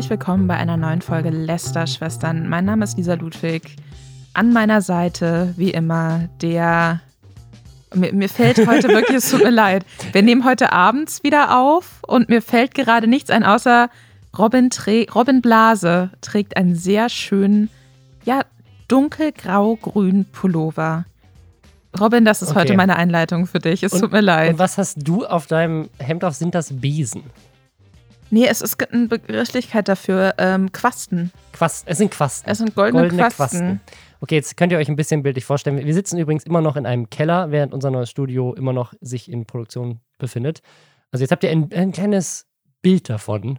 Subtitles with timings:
[0.00, 2.48] herzlich willkommen bei einer neuen Folge Lester-Schwestern.
[2.48, 3.76] Mein Name ist Lisa Ludwig.
[4.32, 7.02] An meiner Seite, wie immer, der.
[7.94, 9.84] Mir, mir fällt heute wirklich, es tut mir leid.
[10.12, 13.90] Wir nehmen heute abends wieder auf und mir fällt gerade nichts ein, außer
[14.38, 14.70] Robin,
[15.14, 17.68] Robin Blase trägt einen sehr schönen,
[18.24, 18.40] ja,
[18.88, 21.04] dunkelgrau-grünen Pullover.
[22.00, 22.60] Robin, das ist okay.
[22.60, 23.82] heute meine Einleitung für dich.
[23.82, 24.52] Es und, tut mir leid.
[24.52, 26.36] Und was hast du auf deinem Hemd auf?
[26.36, 27.24] Sind das Besen?
[28.30, 30.34] Nee, es ist eine Begrifflichkeit dafür.
[30.38, 31.32] Ähm, Quasten.
[31.52, 32.48] Quast, es sind Quasten.
[32.48, 33.36] Es sind goldene, goldene Quasten.
[33.36, 33.80] Quasten.
[34.20, 35.84] Okay, jetzt könnt ihr euch ein bisschen bildlich vorstellen.
[35.84, 39.30] Wir sitzen übrigens immer noch in einem Keller, während unser neues Studio immer noch sich
[39.30, 40.62] in Produktion befindet.
[41.10, 42.46] Also jetzt habt ihr ein, ein kleines
[42.82, 43.58] Bild davon,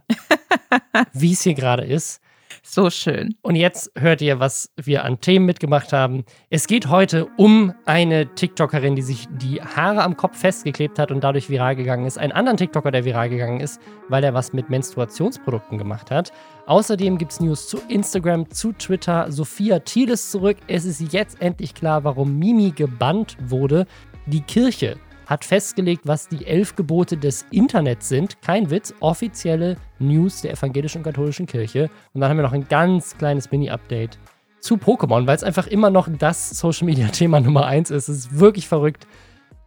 [1.12, 2.21] wie es hier gerade ist.
[2.62, 3.34] So schön.
[3.42, 6.24] Und jetzt hört ihr, was wir an Themen mitgemacht haben.
[6.50, 11.22] Es geht heute um eine TikTokerin, die sich die Haare am Kopf festgeklebt hat und
[11.24, 12.18] dadurch viral gegangen ist.
[12.18, 16.32] Einen anderen TikToker, der viral gegangen ist, weil er was mit Menstruationsprodukten gemacht hat.
[16.66, 19.30] Außerdem gibt es News zu Instagram, zu Twitter.
[19.30, 20.58] Sophia Thiel ist zurück.
[20.68, 23.86] Es ist jetzt endlich klar, warum Mimi gebannt wurde.
[24.26, 28.40] Die Kirche hat festgelegt, was die elf Gebote des Internets sind.
[28.42, 31.90] Kein Witz, offizielle News der evangelischen und katholischen Kirche.
[32.12, 34.18] Und dann haben wir noch ein ganz kleines Mini-Update
[34.60, 38.08] zu Pokémon, weil es einfach immer noch das Social-Media-Thema Nummer eins ist.
[38.08, 39.06] Es ist wirklich verrückt.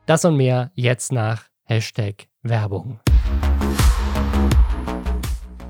[0.06, 3.00] Das und mehr jetzt nach Hashtag Werbung.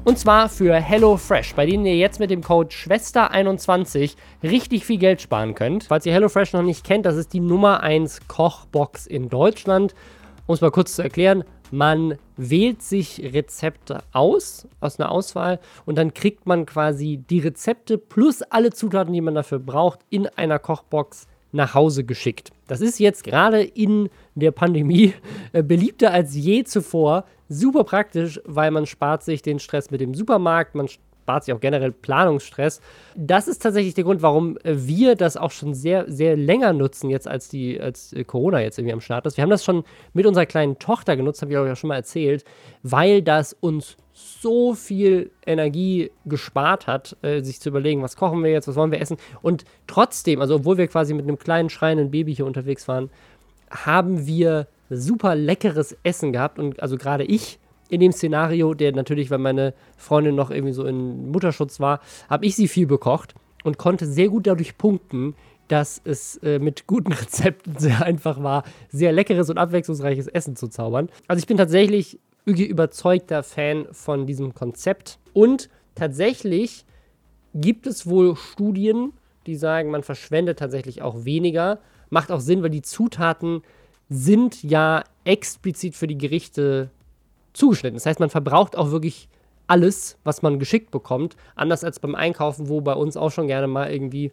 [0.06, 5.20] Und zwar für HelloFresh, bei denen ihr jetzt mit dem Code Schwester21 richtig viel Geld
[5.20, 5.86] sparen könnt.
[5.86, 9.96] Falls ihr HelloFresh noch nicht kennt, das ist die Nummer 1 Kochbox in Deutschland.
[10.46, 15.98] Um es mal kurz zu erklären, man wählt sich Rezepte aus, aus einer Auswahl, und
[15.98, 20.60] dann kriegt man quasi die Rezepte plus alle Zutaten, die man dafür braucht, in einer
[20.60, 22.52] Kochbox nach Hause geschickt.
[22.68, 25.14] Das ist jetzt gerade in der Pandemie
[25.54, 27.26] äh, beliebter als je zuvor.
[27.48, 30.88] Super praktisch, weil man spart sich den Stress mit dem Supermarkt, man
[31.26, 32.82] spart sich auch generell Planungsstress.
[33.16, 37.10] Das ist tatsächlich der Grund, warum äh, wir das auch schon sehr, sehr länger nutzen,
[37.10, 39.36] jetzt als die, als äh, Corona jetzt irgendwie am Start ist.
[39.36, 39.84] Wir haben das schon
[40.14, 42.46] mit unserer kleinen Tochter genutzt, habe ich euch ja schon mal erzählt,
[42.84, 48.52] weil das uns so viel Energie gespart hat, äh, sich zu überlegen, was kochen wir
[48.52, 49.18] jetzt, was wollen wir essen.
[49.42, 53.10] Und trotzdem, also obwohl wir quasi mit einem kleinen schreienden Baby hier unterwegs waren,
[53.72, 56.60] haben wir super leckeres Essen gehabt.
[56.60, 57.60] Und also gerade ich
[57.90, 62.46] in dem Szenario, der natürlich, weil meine Freundin noch irgendwie so in Mutterschutz war, habe
[62.46, 65.36] ich sie viel bekocht und konnte sehr gut dadurch punkten,
[65.68, 70.68] dass es äh, mit guten Rezepten sehr einfach war, sehr leckeres und abwechslungsreiches Essen zu
[70.68, 71.10] zaubern.
[71.28, 75.20] Also ich bin tatsächlich überzeugter Fan von diesem Konzept.
[75.34, 76.86] Und tatsächlich
[77.54, 79.14] gibt es wohl Studien,
[79.48, 81.80] die sagen, man verschwendet tatsächlich auch weniger.
[82.10, 83.64] Macht auch Sinn, weil die Zutaten
[84.10, 86.90] sind ja explizit für die Gerichte
[87.54, 87.96] zugeschnitten.
[87.96, 89.28] Das heißt, man verbraucht auch wirklich
[89.68, 91.36] alles, was man geschickt bekommt.
[91.56, 94.32] Anders als beim Einkaufen, wo bei uns auch schon gerne mal irgendwie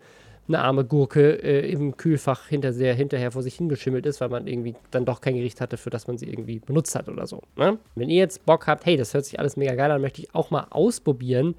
[0.49, 4.47] eine arme Gurke äh, im Kühlfach hinter sehr hinterher vor sich hingeschimmelt ist, weil man
[4.47, 7.43] irgendwie dann doch kein Gericht hatte, für das man sie irgendwie benutzt hat oder so.
[7.57, 7.79] Ne?
[7.95, 10.35] Wenn ihr jetzt Bock habt, hey, das hört sich alles mega geil an, möchte ich
[10.35, 11.55] auch mal ausprobieren,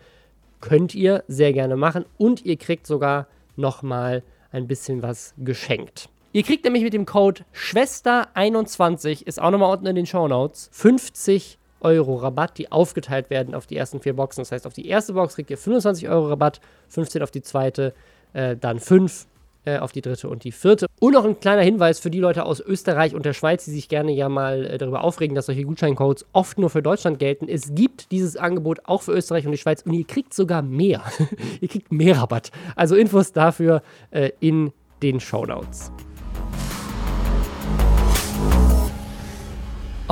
[0.59, 4.21] könnt ihr sehr gerne machen und ihr kriegt sogar nochmal
[4.51, 6.09] ein bisschen was geschenkt.
[6.35, 10.67] Ihr kriegt nämlich mit dem Code Schwester21, ist auch nochmal unten in den Show Notes,
[10.73, 14.41] 50 Euro Rabatt, die aufgeteilt werden auf die ersten vier Boxen.
[14.41, 17.93] Das heißt, auf die erste Box kriegt ihr 25 Euro Rabatt, 15 auf die zweite,
[18.33, 19.27] äh, dann 5
[19.65, 20.87] äh, auf die dritte und die vierte.
[20.99, 23.87] Und noch ein kleiner Hinweis für die Leute aus Österreich und der Schweiz, die sich
[23.87, 27.47] gerne ja mal äh, darüber aufregen, dass solche Gutscheincodes oft nur für Deutschland gelten.
[27.47, 31.03] Es gibt dieses Angebot auch für Österreich und die Schweiz und ihr kriegt sogar mehr.
[31.61, 32.49] ihr kriegt mehr Rabatt.
[32.75, 34.71] Also Infos dafür äh, in
[35.03, 35.91] den Show Notes.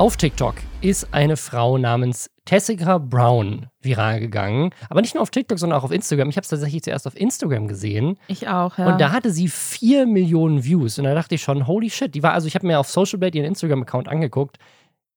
[0.02, 4.74] Auf TikTok ist eine Frau namens Tessica Brown viral gegangen.
[4.90, 6.28] Aber nicht nur auf TikTok, sondern auch auf Instagram.
[6.28, 8.18] Ich habe es tatsächlich zuerst auf Instagram gesehen.
[8.26, 8.90] Ich auch, ja.
[8.90, 10.98] Und da hatte sie 4 Millionen Views.
[10.98, 12.16] Und da dachte ich schon, holy shit.
[12.16, 14.56] Die war, also ich habe mir auf Social Blade ihren Instagram-Account angeguckt.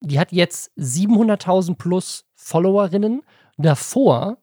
[0.01, 3.23] Die hat jetzt 700.000 plus Followerinnen.
[3.57, 4.37] Davor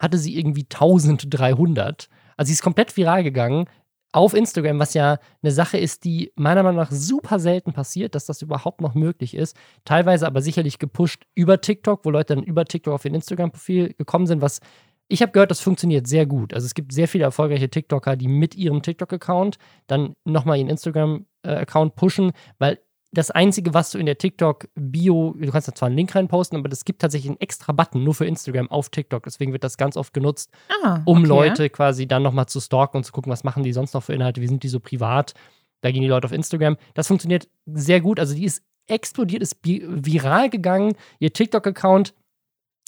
[0.00, 2.08] hatte sie irgendwie 1300.
[2.36, 3.66] Also sie ist komplett viral gegangen
[4.12, 8.26] auf Instagram, was ja eine Sache ist, die meiner Meinung nach super selten passiert, dass
[8.26, 9.56] das überhaupt noch möglich ist.
[9.84, 14.26] Teilweise aber sicherlich gepusht über TikTok, wo Leute dann über TikTok auf ihr Instagram-Profil gekommen
[14.26, 14.60] sind, was
[15.08, 16.54] ich habe gehört, das funktioniert sehr gut.
[16.54, 21.96] Also es gibt sehr viele erfolgreiche TikToker, die mit ihrem TikTok-Account dann nochmal ihren Instagram-Account
[21.96, 22.78] pushen, weil
[23.14, 26.72] das Einzige, was du in der TikTok-Bio, du kannst da zwar einen Link reinposten, aber
[26.72, 29.22] es gibt tatsächlich einen extra Button nur für Instagram auf TikTok.
[29.24, 30.50] Deswegen wird das ganz oft genutzt,
[30.82, 31.26] ah, um okay.
[31.26, 34.14] Leute quasi dann nochmal zu stalken und zu gucken, was machen die sonst noch für
[34.14, 35.34] Inhalte, wie sind die so privat.
[35.82, 36.76] Da gehen die Leute auf Instagram.
[36.94, 38.18] Das funktioniert sehr gut.
[38.18, 40.94] Also die ist explodiert, ist viral gegangen.
[41.18, 42.14] Ihr TikTok-Account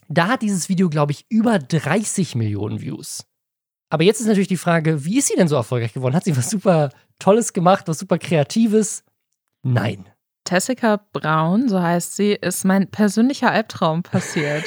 [0.08, 3.26] Da hat dieses Video, glaube ich, über 30 Millionen Views.
[3.90, 6.14] Aber jetzt ist natürlich die Frage, wie ist sie denn so erfolgreich geworden?
[6.14, 9.04] Hat sie was super Tolles gemacht, was super Kreatives?
[9.62, 10.06] Nein.
[10.44, 14.64] Tessica Braun, so heißt sie, ist mein persönlicher Albtraum passiert.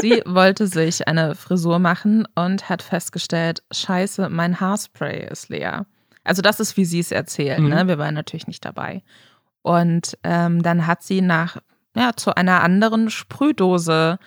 [0.00, 5.86] sie wollte sich eine Frisur machen und hat festgestellt, scheiße, mein Haarspray ist leer.
[6.24, 7.58] Also das ist, wie sie es erzählt.
[7.58, 7.68] Mhm.
[7.68, 7.88] Ne?
[7.88, 9.02] Wir waren natürlich nicht dabei.
[9.62, 11.58] Und ähm, dann hat sie nach
[11.96, 14.18] ja, zu einer anderen Sprühdose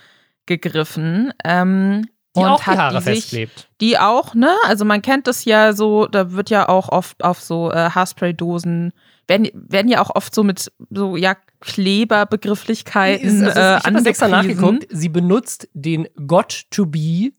[0.45, 3.69] gegriffen, ähm, die und auch die Haare die sich, festklebt.
[3.81, 4.55] Die auch, ne?
[4.65, 8.93] Also man kennt das ja so, da wird ja auch oft auf so äh, Haarspray-Dosen,
[9.27, 14.27] werden, werden ja auch oft so mit so, ja, Kleberbegrifflichkeiten also, äh, ich habe extra
[14.27, 14.87] nachgeguckt.
[14.89, 17.31] Sie benutzt den Got to be,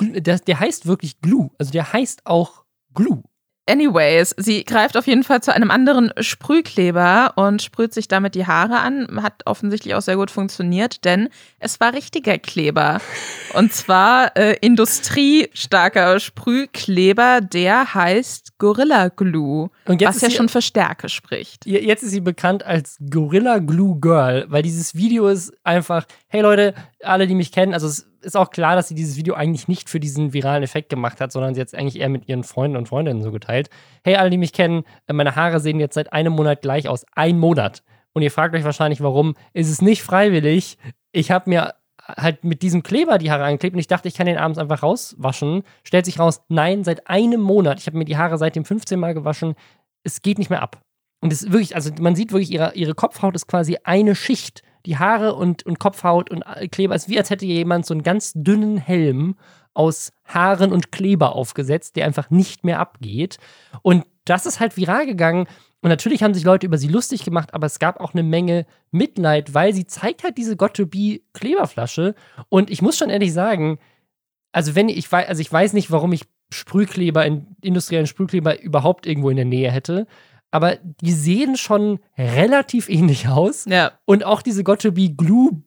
[0.00, 1.50] der, der heißt wirklich Glue.
[1.58, 2.64] Also der heißt auch
[2.94, 3.22] Glue.
[3.64, 8.46] Anyways, sie greift auf jeden Fall zu einem anderen Sprühkleber und sprüht sich damit die
[8.48, 9.22] Haare an.
[9.22, 11.28] Hat offensichtlich auch sehr gut funktioniert, denn
[11.60, 13.00] es war richtiger Kleber.
[13.54, 21.66] Und zwar äh, industriestarker Sprühkleber, der heißt Gorilla Glue, was ja schon für Stärke spricht.
[21.66, 26.74] Jetzt ist sie bekannt als Gorilla Glue Girl, weil dieses Video ist einfach, hey Leute,
[27.02, 29.90] alle, die mich kennen, also es ist auch klar, dass sie dieses Video eigentlich nicht
[29.90, 32.76] für diesen viralen Effekt gemacht hat, sondern sie hat es eigentlich eher mit ihren Freunden
[32.76, 33.68] und Freundinnen so geteilt.
[34.04, 37.04] Hey, alle, die mich kennen, äh, meine Haare sehen jetzt seit einem Monat gleich aus.
[37.14, 37.82] Ein Monat.
[38.12, 39.34] Und ihr fragt euch wahrscheinlich, warum.
[39.52, 40.78] Ist es nicht freiwillig?
[41.12, 41.74] Ich habe mir
[42.06, 44.82] halt mit diesem Kleber die Haare angeklebt und ich dachte, ich kann den abends einfach
[44.82, 45.62] rauswaschen.
[45.84, 47.80] Stellt sich raus, nein, seit einem Monat.
[47.80, 49.54] Ich habe mir die Haare seitdem 15 Mal gewaschen.
[50.02, 50.82] Es geht nicht mehr ab.
[51.20, 54.98] Und es wirklich, also man sieht wirklich, ihre, ihre Kopfhaut ist quasi eine Schicht die
[54.98, 56.94] Haare und, und Kopfhaut und Kleber.
[56.94, 59.36] Es ist wie als hätte jemand so einen ganz dünnen Helm
[59.74, 63.38] aus Haaren und Kleber aufgesetzt, der einfach nicht mehr abgeht.
[63.82, 65.46] Und das ist halt viral gegangen.
[65.82, 68.66] Und natürlich haben sich Leute über sie lustig gemacht, aber es gab auch eine Menge
[68.90, 72.14] Mitleid, weil sie zeigt halt diese Got to Be Kleberflasche.
[72.48, 73.78] Und ich muss schon ehrlich sagen,
[74.52, 77.26] also wenn ich weiß, also ich weiß nicht, warum ich Sprühkleber,
[77.62, 80.06] industriellen Sprühkleber überhaupt irgendwo in der Nähe hätte
[80.52, 83.64] aber die sehen schon relativ ähnlich aus.
[83.64, 83.92] Ja.
[84.04, 85.62] Und auch diese Got to be Glue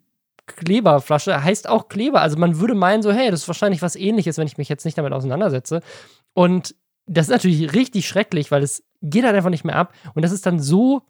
[0.45, 2.21] Kleberflasche heißt auch Kleber.
[2.21, 4.85] Also man würde meinen so, hey, das ist wahrscheinlich was ähnliches, wenn ich mich jetzt
[4.85, 5.81] nicht damit auseinandersetze.
[6.33, 6.75] Und
[7.07, 9.93] das ist natürlich richtig schrecklich, weil es geht halt einfach nicht mehr ab.
[10.13, 11.03] Und das ist dann so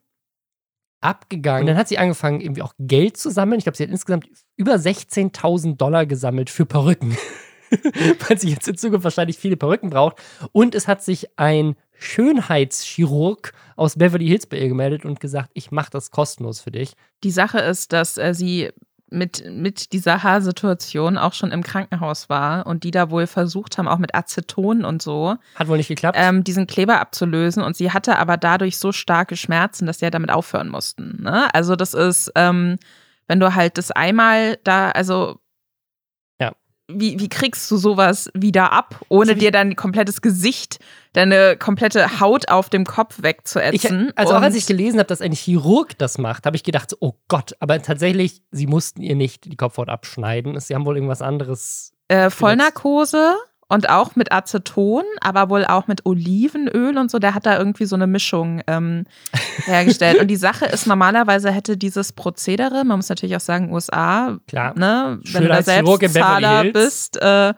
[1.01, 1.61] abgegangen.
[1.61, 3.59] Und dann hat sie angefangen, irgendwie auch Geld zu sammeln.
[3.59, 4.27] Ich glaube, sie hat insgesamt
[4.57, 7.15] über 16.000 Dollar gesammelt für Perücken.
[8.27, 10.17] weil sie jetzt in Zukunft wahrscheinlich viele Perücken braucht.
[10.51, 15.71] Und es hat sich ein Schönheitschirurg aus Beverly Hills bei ihr gemeldet und gesagt, ich
[15.71, 16.93] mache das kostenlos für dich.
[17.23, 18.71] Die Sache ist, dass äh, sie
[19.09, 23.87] mit, mit dieser Haarsituation auch schon im Krankenhaus war und die da wohl versucht haben,
[23.87, 25.35] auch mit Aceton und so.
[25.55, 26.17] Hat wohl nicht geklappt.
[26.19, 30.11] Ähm, diesen Kleber abzulösen und sie hatte aber dadurch so starke Schmerzen, dass sie ja
[30.11, 31.21] damit aufhören mussten.
[31.21, 31.53] Ne?
[31.53, 32.77] Also, das ist, ähm,
[33.27, 35.39] wenn du halt das einmal da, also
[36.87, 40.79] wie, wie kriegst du sowas wieder ab, ohne also dir dein komplettes Gesicht,
[41.15, 44.07] deine komplette Haut auf dem Kopf wegzuätzen?
[44.09, 46.95] Ich, also auch als ich gelesen habe, dass ein Chirurg das macht, habe ich gedacht,
[46.99, 50.59] oh Gott, aber tatsächlich, sie mussten ihr nicht die Kopfhaut abschneiden.
[50.59, 51.93] Sie haben wohl irgendwas anderes.
[52.07, 53.35] Äh, Vollnarkose
[53.67, 57.19] und auch mit Aceton, aber wohl auch mit Olivenöl und so.
[57.19, 59.05] Der hat da irgendwie so eine Mischung ähm,
[59.65, 60.19] hergestellt.
[60.19, 64.77] und die Sache ist, normalerweise hätte dieses Prozedere, man muss natürlich auch sagen, USA, Klar.
[64.77, 67.53] Ne, wenn du da selbst Zahler bist, äh,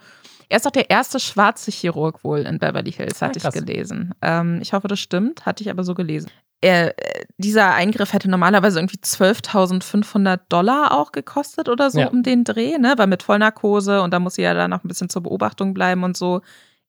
[0.50, 4.14] er ist auch der erste schwarze Chirurg wohl in Beverly Hills, hatte ah, ich gelesen.
[4.22, 6.96] Ähm, ich hoffe, das stimmt, hatte ich aber so gelesen er,
[7.38, 12.08] dieser Eingriff hätte normalerweise irgendwie 12.500 Dollar auch gekostet oder so ja.
[12.08, 12.96] um den Dreh, ne?
[12.98, 16.04] Weil mit Vollnarkose und da muss sie ja dann noch ein bisschen zur Beobachtung bleiben
[16.04, 16.42] und so.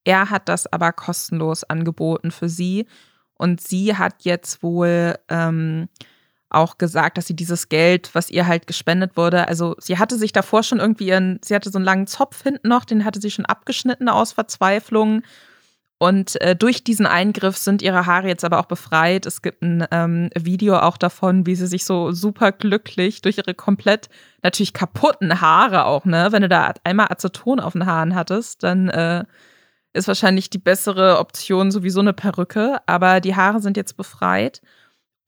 [0.05, 2.87] Er hat das aber kostenlos angeboten für sie.
[3.35, 5.89] Und sie hat jetzt wohl ähm,
[6.51, 10.33] auch gesagt, dass sie dieses Geld, was ihr halt gespendet wurde, also sie hatte sich
[10.33, 13.31] davor schon irgendwie ihren, sie hatte so einen langen Zopf hinten noch, den hatte sie
[13.31, 15.23] schon abgeschnitten aus Verzweiflung
[15.99, 19.27] und äh, durch diesen Eingriff sind ihre Haare jetzt aber auch befreit.
[19.27, 23.55] Es gibt ein ähm, Video auch davon, wie sie sich so super glücklich durch ihre
[23.55, 24.09] komplett
[24.43, 26.29] natürlich kaputten Haare auch, ne?
[26.31, 29.25] Wenn du da einmal Aceton auf den Haaren hattest, dann äh,
[29.93, 32.79] ist wahrscheinlich die bessere Option sowieso eine Perücke.
[32.87, 34.63] Aber die Haare sind jetzt befreit.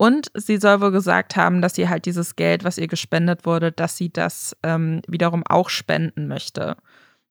[0.00, 3.71] Und sie soll wohl gesagt haben, dass sie halt dieses Geld, was ihr gespendet wurde,
[3.71, 6.78] dass sie das ähm, wiederum auch spenden möchte.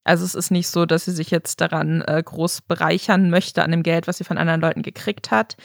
[0.04, 3.72] Also es ist nicht so, dass sie sich jetzt daran äh, groß bereichern möchte an
[3.72, 5.58] dem Geld, was sie von anderen Leuten gekriegt hat.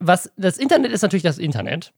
[0.00, 1.92] Was das Internet ist natürlich das Internet.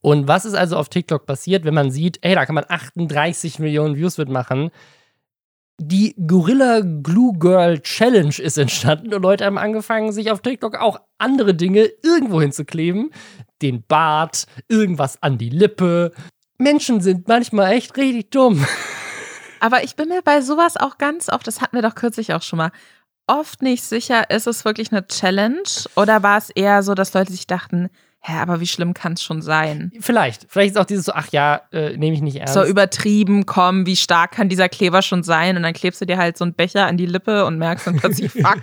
[0.00, 3.60] Und was ist also auf TikTok passiert, wenn man sieht, ey, da kann man 38
[3.60, 4.72] Millionen Views mitmachen?
[5.82, 11.00] Die Gorilla Glue Girl Challenge ist entstanden und Leute haben angefangen, sich auf TikTok auch
[11.16, 13.10] andere Dinge irgendwo hinzukleben.
[13.62, 16.12] Den Bart, irgendwas an die Lippe,
[16.58, 18.66] Menschen sind manchmal echt richtig dumm.
[19.60, 22.42] Aber ich bin mir bei sowas auch ganz oft, das hatten wir doch kürzlich auch
[22.42, 22.72] schon mal,
[23.26, 25.62] oft nicht sicher, ist es wirklich eine Challenge
[25.96, 27.88] oder war es eher so, dass Leute sich dachten,
[28.20, 29.92] hä, aber wie schlimm kann es schon sein?
[30.00, 30.46] Vielleicht.
[30.48, 32.54] Vielleicht ist auch dieses so, ach ja, äh, nehme ich nicht ernst.
[32.54, 35.56] So übertrieben, komm, wie stark kann dieser Kleber schon sein?
[35.56, 37.96] Und dann klebst du dir halt so einen Becher an die Lippe und merkst dann
[37.96, 38.60] plötzlich, fuck,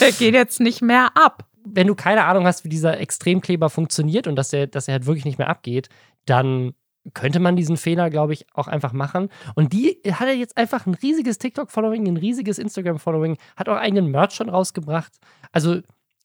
[0.00, 1.44] der geht jetzt nicht mehr ab.
[1.64, 5.06] Wenn du keine Ahnung hast, wie dieser Extremkleber funktioniert und dass er, dass er halt
[5.06, 5.88] wirklich nicht mehr abgeht,
[6.24, 6.74] dann
[7.14, 9.28] könnte man diesen Fehler, glaube ich, auch einfach machen.
[9.54, 14.10] Und die hat er jetzt einfach ein riesiges TikTok-Following, ein riesiges Instagram-Following, hat auch eigenen
[14.10, 15.12] Merch schon rausgebracht.
[15.52, 15.80] Also,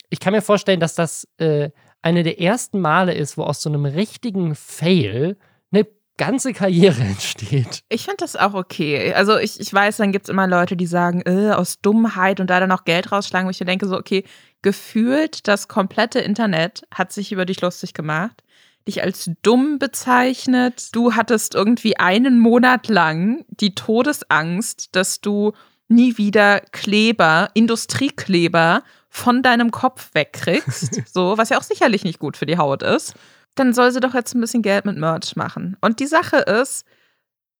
[0.09, 1.69] ich kann mir vorstellen, dass das äh,
[2.01, 5.37] eine der ersten Male ist, wo aus so einem richtigen Fail
[5.71, 7.83] eine ganze Karriere entsteht.
[7.89, 9.13] Ich finde das auch okay.
[9.13, 12.49] Also ich, ich weiß, dann gibt es immer Leute, die sagen, äh, aus Dummheit und
[12.49, 14.23] da dann auch Geld rausschlagen, wo ich denke, so, okay,
[14.61, 18.43] gefühlt das komplette Internet hat sich über dich lustig gemacht
[18.87, 20.89] dich als dumm bezeichnet.
[20.93, 25.53] Du hattest irgendwie einen Monat lang die Todesangst, dass du
[25.87, 32.37] nie wieder Kleber, Industriekleber von deinem Kopf wegkriegst, so, was ja auch sicherlich nicht gut
[32.37, 33.13] für die Haut ist,
[33.55, 35.75] dann soll sie doch jetzt ein bisschen Geld mit Merch machen.
[35.81, 36.85] Und die Sache ist,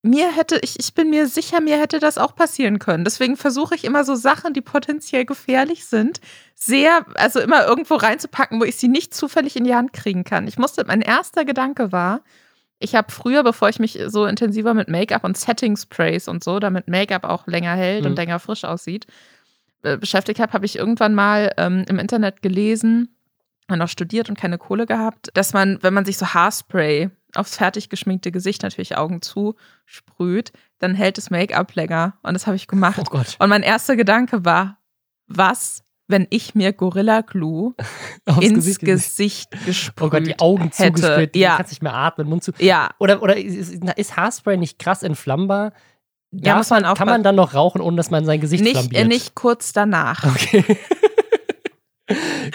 [0.01, 3.03] mir hätte, ich, ich bin mir sicher, mir hätte das auch passieren können.
[3.03, 6.21] Deswegen versuche ich immer so Sachen, die potenziell gefährlich sind,
[6.55, 10.47] sehr, also immer irgendwo reinzupacken, wo ich sie nicht zufällig in die Hand kriegen kann.
[10.47, 12.21] Ich musste, mein erster Gedanke war,
[12.79, 16.59] ich habe früher, bevor ich mich so intensiver mit Make-up und Setting Sprays und so,
[16.59, 18.11] damit Make-up auch länger hält mhm.
[18.11, 19.05] und länger frisch aussieht,
[19.81, 23.15] beschäftigt habe, habe ich irgendwann mal ähm, im Internet gelesen,
[23.69, 27.89] noch studiert und keine Kohle gehabt, dass man, wenn man sich so Haarspray aufs fertig
[27.89, 32.17] geschminkte Gesicht natürlich Augen zu sprüht, dann hält das Make-up länger.
[32.23, 32.99] Und das habe ich gemacht.
[32.99, 33.37] Oh Gott.
[33.39, 34.79] Und mein erster Gedanke war,
[35.27, 37.73] was, wenn ich mir Gorilla Glue
[38.41, 40.93] ins Gesicht, Gesicht gesprüht Oh Gott, die Augen hätte.
[40.93, 41.55] zugesprüht, ja.
[41.55, 42.51] kannst nicht mehr atmen, Mund zu.
[42.59, 42.89] Ja.
[42.99, 45.71] Oder, oder ist, ist Haarspray nicht krass entflammbar?
[46.31, 48.63] Ja, Darf muss man man, kann man dann noch rauchen, ohne dass man sein Gesicht
[48.63, 49.07] Nicht, flambiert?
[49.07, 50.23] nicht kurz danach.
[50.23, 50.63] Okay.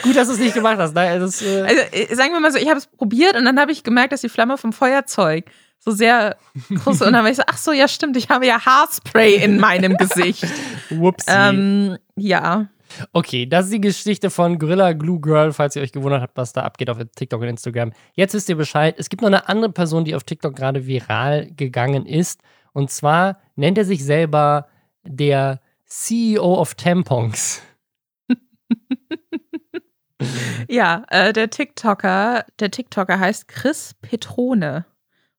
[0.02, 0.94] Gut, dass du es nicht gemacht hast.
[0.94, 3.58] Nein, das, äh Also, äh, sagen wir mal so, ich habe es probiert und dann
[3.58, 5.46] habe ich gemerkt, dass die Flamme vom Feuerzeug
[5.78, 6.36] so sehr
[6.74, 9.58] groß und dann war ich so, ach so, ja stimmt, ich habe ja Haarspray in
[9.58, 10.44] meinem Gesicht.
[10.90, 11.26] Whoopsie.
[11.28, 12.66] ähm, ja.
[13.12, 16.52] Okay, das ist die Geschichte von Gorilla Glue Girl, falls ihr euch gewundert habt, was
[16.52, 17.92] da abgeht auf TikTok und Instagram.
[18.14, 18.94] Jetzt wisst ihr Bescheid.
[18.98, 22.40] Es gibt noch eine andere Person, die auf TikTok gerade viral gegangen ist.
[22.72, 24.68] Und zwar nennt er sich selber
[25.02, 27.62] der CEO of Tampons.
[30.68, 34.84] Ja, äh, der TikToker, der TikToker heißt Chris Petrone.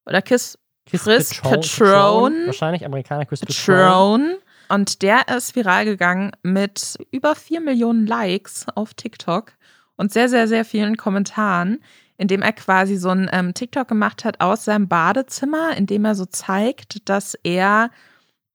[0.06, 2.46] Oder Chris, Chris Patron- Patron.
[2.46, 3.56] Wahrscheinlich Amerikaner Chris Patron.
[3.76, 4.36] Patron.
[4.70, 9.54] Und der ist viral gegangen mit über 4 Millionen Likes auf TikTok
[9.96, 11.82] und sehr, sehr, sehr vielen Kommentaren,
[12.18, 16.26] indem er quasi so ein ähm, TikTok gemacht hat aus seinem Badezimmer, indem er so
[16.26, 17.90] zeigt, dass er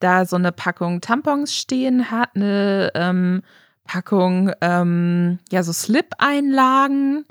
[0.01, 3.43] da so eine Packung Tampons stehen hat, eine ähm,
[3.85, 7.25] Packung, ähm, ja, so Slip-Einlagen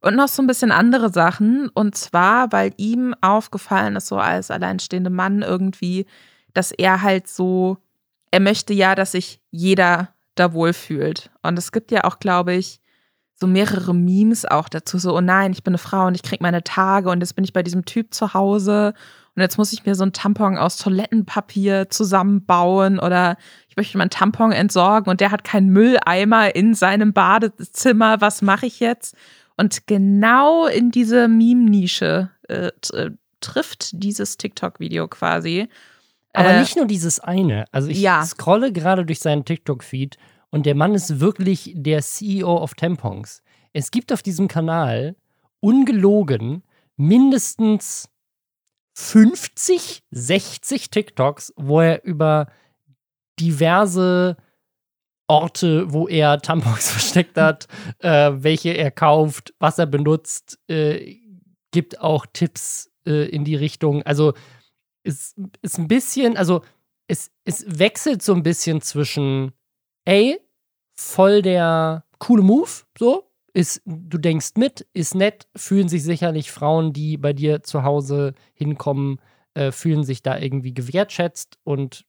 [0.00, 1.68] und noch so ein bisschen andere Sachen.
[1.68, 6.06] Und zwar, weil ihm aufgefallen ist, so als alleinstehende Mann irgendwie,
[6.52, 7.78] dass er halt so,
[8.30, 11.30] er möchte ja, dass sich jeder da wohlfühlt.
[11.42, 12.80] Und es gibt ja auch, glaube ich,
[13.38, 16.40] so mehrere Memes auch dazu, so, oh nein, ich bin eine Frau und ich krieg
[16.40, 18.94] meine Tage und jetzt bin ich bei diesem Typ zu Hause
[19.34, 23.36] und jetzt muss ich mir so einen Tampon aus Toilettenpapier zusammenbauen oder
[23.68, 28.64] ich möchte meinen Tampon entsorgen und der hat keinen Mülleimer in seinem Badezimmer, was mache
[28.66, 29.14] ich jetzt?
[29.58, 35.68] Und genau in diese Meme-Nische äh, t- trifft dieses TikTok-Video quasi.
[36.32, 37.66] Aber Äh, nicht nur dieses eine.
[37.72, 38.22] Also ich ja.
[38.24, 40.16] scrolle gerade durch seinen TikTok-Feed
[40.56, 43.42] und der Mann ist wirklich der CEO of Tampons.
[43.74, 45.14] Es gibt auf diesem Kanal
[45.60, 46.62] ungelogen
[46.96, 48.08] mindestens
[48.94, 52.46] 50, 60 TikToks, wo er über
[53.38, 54.38] diverse
[55.26, 61.18] Orte, wo er Tampons versteckt hat, äh, welche er kauft, was er benutzt, äh,
[61.70, 64.02] gibt auch Tipps äh, in die Richtung.
[64.04, 64.32] Also
[65.02, 66.62] es ist ein bisschen, also
[67.08, 69.52] es, es wechselt so ein bisschen zwischen,
[70.06, 70.40] ey,
[70.96, 76.92] voll der coole Move, so, ist, du denkst mit, ist nett, fühlen sich sicherlich Frauen,
[76.92, 79.20] die bei dir zu Hause hinkommen,
[79.54, 82.04] äh, fühlen sich da irgendwie gewertschätzt und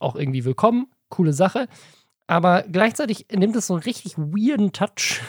[0.00, 1.68] auch irgendwie willkommen, coole Sache.
[2.26, 5.20] Aber gleichzeitig nimmt es so einen richtig weirden Touch.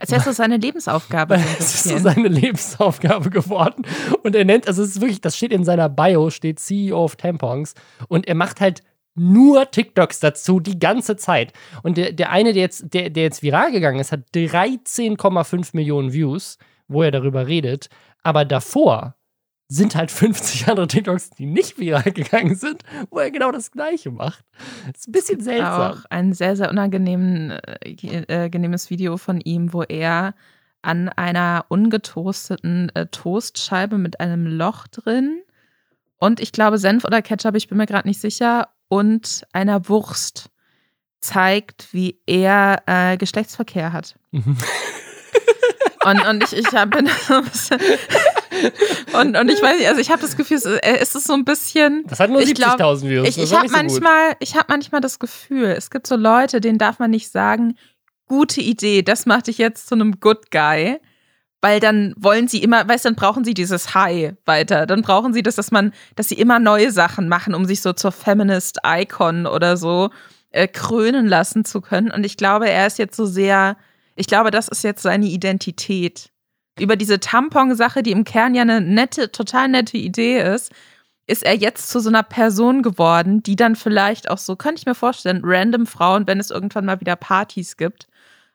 [0.00, 1.38] Als wäre es seine Lebensaufgabe.
[1.38, 3.86] so Es ist so seine Lebensaufgabe geworden.
[4.22, 7.16] Und er nennt, also es ist wirklich, das steht in seiner Bio, steht CEO of
[7.16, 7.74] Tampons.
[8.08, 8.82] Und er macht halt
[9.14, 11.52] nur TikToks dazu die ganze Zeit.
[11.82, 16.12] Und der, der eine, der jetzt, der, der jetzt viral gegangen ist, hat 13,5 Millionen
[16.12, 16.58] Views.
[16.86, 17.88] wo er darüber redet.
[18.22, 19.16] Aber davor
[19.68, 24.10] sind halt 50 andere TikToks, die nicht viral gegangen sind, wo er genau das Gleiche
[24.10, 24.44] macht.
[24.86, 25.92] Das ist ein bisschen seltsam.
[25.92, 30.34] Auch ein sehr, sehr unangenehmes äh, Video von ihm, wo er
[30.82, 35.40] an einer ungetoasteten äh, Toastscheibe mit einem Loch drin
[36.24, 40.50] und ich glaube Senf oder Ketchup, ich bin mir gerade nicht sicher, und einer Wurst
[41.20, 44.14] zeigt, wie er äh, Geschlechtsverkehr hat.
[44.30, 44.56] Mhm.
[46.04, 47.80] und, und ich, ich bin so ein bisschen.
[49.12, 52.04] Und, und ich weiß nicht, also ich habe das Gefühl, es ist so ein bisschen.
[52.06, 53.28] Das hat nur 70.000 Views.
[53.28, 56.78] Ich, ich habe so manchmal, ich hab manchmal das Gefühl, es gibt so Leute, denen
[56.78, 57.76] darf man nicht sagen,
[58.26, 61.00] gute Idee, das macht dich jetzt zu einem Good Guy.
[61.64, 64.84] Weil dann wollen sie immer, weißt dann brauchen sie dieses High weiter.
[64.84, 67.94] Dann brauchen sie das, dass man, dass sie immer neue Sachen machen, um sich so
[67.94, 70.10] zur Feminist Icon oder so
[70.50, 72.10] äh, krönen lassen zu können.
[72.10, 73.78] Und ich glaube, er ist jetzt so sehr,
[74.14, 76.28] ich glaube, das ist jetzt seine Identität.
[76.78, 80.70] Über diese Tampon-Sache, die im Kern ja eine nette, total nette Idee ist,
[81.26, 84.86] ist er jetzt zu so einer Person geworden, die dann vielleicht auch so, könnte ich
[84.86, 88.06] mir vorstellen, random Frauen, wenn es irgendwann mal wieder Partys gibt,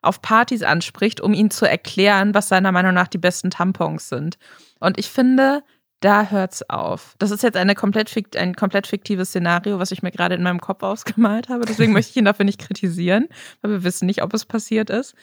[0.01, 4.37] auf Partys anspricht, um ihnen zu erklären, was seiner Meinung nach die besten Tampons sind.
[4.79, 5.63] Und ich finde,
[5.99, 7.15] da hört's auf.
[7.19, 10.61] Das ist jetzt eine komplett ein komplett fiktives Szenario, was ich mir gerade in meinem
[10.61, 11.65] Kopf ausgemalt habe.
[11.65, 13.27] Deswegen möchte ich ihn dafür nicht kritisieren,
[13.61, 15.15] weil wir wissen nicht, ob es passiert ist.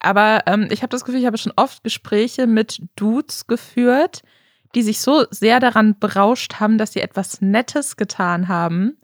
[0.00, 4.22] Aber ähm, ich habe das Gefühl, ich habe schon oft Gespräche mit Dudes geführt,
[4.74, 8.98] die sich so sehr daran berauscht haben, dass sie etwas Nettes getan haben,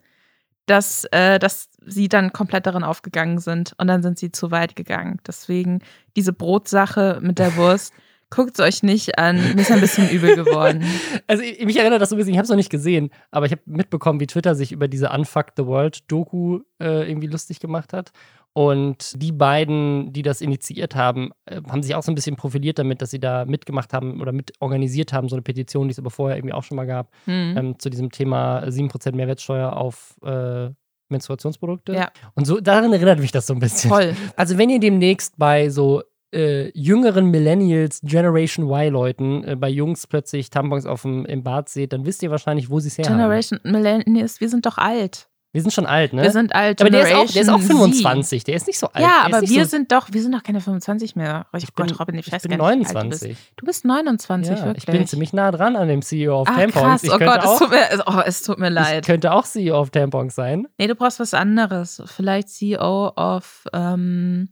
[0.67, 4.75] dass, äh, dass sie dann komplett darin aufgegangen sind und dann sind sie zu weit
[4.75, 5.19] gegangen.
[5.25, 5.79] Deswegen
[6.15, 7.93] diese Brotsache mit der Wurst.
[8.31, 9.37] Guckt es euch nicht an.
[9.53, 10.83] Mir ist ein bisschen übel geworden.
[11.27, 13.45] Also, ich, mich erinnert das so ein bisschen, ich habe es noch nicht gesehen, aber
[13.45, 17.93] ich habe mitbekommen, wie Twitter sich über diese Unfuck the World-Doku äh, irgendwie lustig gemacht
[17.93, 18.11] hat.
[18.57, 22.79] Und die beiden, die das initiiert haben, äh, haben sich auch so ein bisschen profiliert
[22.79, 25.99] damit, dass sie da mitgemacht haben oder mit organisiert haben, so eine Petition, die es
[25.99, 27.55] aber vorher irgendwie auch schon mal gab, mhm.
[27.57, 30.69] ähm, zu diesem Thema 7% Mehrwertsteuer auf äh,
[31.09, 31.93] Menstruationsprodukte.
[31.93, 32.11] Ja.
[32.33, 33.89] Und so daran erinnert mich das so ein bisschen.
[33.89, 34.15] Voll.
[34.35, 40.49] Also, wenn ihr demnächst bei so äh, jüngeren Millennials, Generation Y-Leuten äh, bei Jungs plötzlich
[40.49, 43.59] Tampons auf dem, im Bad seht, dann wisst ihr wahrscheinlich, wo sie es her Generation
[43.63, 43.71] haben.
[43.71, 45.29] Millennials, wir sind doch alt.
[45.55, 46.21] Wir sind schon alt, ne?
[46.21, 46.81] Wir sind alt.
[46.81, 49.05] Aber der ist, auch, der ist auch 25, der ist nicht so alt.
[49.05, 51.45] Ja, aber wir so sind doch, wir sind doch keine 25 mehr.
[51.55, 53.21] Ich, ich bin, Gott, Robin, ich, ich bin 29.
[53.21, 53.51] Du bist.
[53.55, 54.83] du bist 29, ja, wirklich.
[54.85, 56.83] Ich bin ziemlich nah dran an dem CEO of Ach, Tampons.
[56.83, 59.03] Krass, ich oh Gott, auch, es, tut mir, oh, es tut mir leid.
[59.03, 60.67] Ich könnte auch CEO of Tampons sein.
[60.77, 62.03] Nee, du brauchst was anderes.
[62.05, 64.49] Vielleicht CEO of ähm,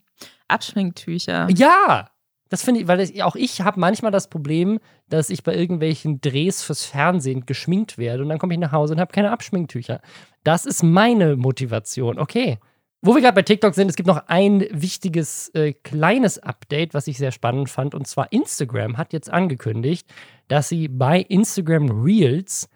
[0.47, 1.49] Abschminktücher.
[1.49, 2.07] Ja,
[2.53, 6.21] das finde ich, weil ich, auch ich habe manchmal das Problem, dass ich bei irgendwelchen
[6.21, 10.01] Drehs fürs Fernsehen geschminkt werde und dann komme ich nach Hause und habe keine Abschminktücher.
[10.43, 12.19] Das ist meine Motivation.
[12.19, 12.59] Okay.
[13.01, 17.07] Wo wir gerade bei TikTok sind, es gibt noch ein wichtiges äh, kleines Update, was
[17.07, 17.95] ich sehr spannend fand.
[17.95, 20.07] Und zwar Instagram hat jetzt angekündigt,
[20.47, 22.69] dass sie bei Instagram Reels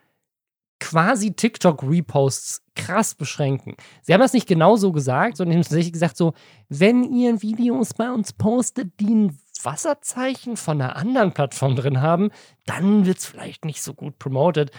[0.80, 3.76] quasi TikTok-Reposts krass beschränken.
[4.02, 6.34] Sie haben das nicht genau so gesagt, sondern haben tatsächlich gesagt, so,
[6.70, 12.32] wenn ihr Videos bei uns postet, die ein Wasserzeichen von einer anderen Plattform drin haben,
[12.66, 14.72] dann wird es vielleicht nicht so gut promoted.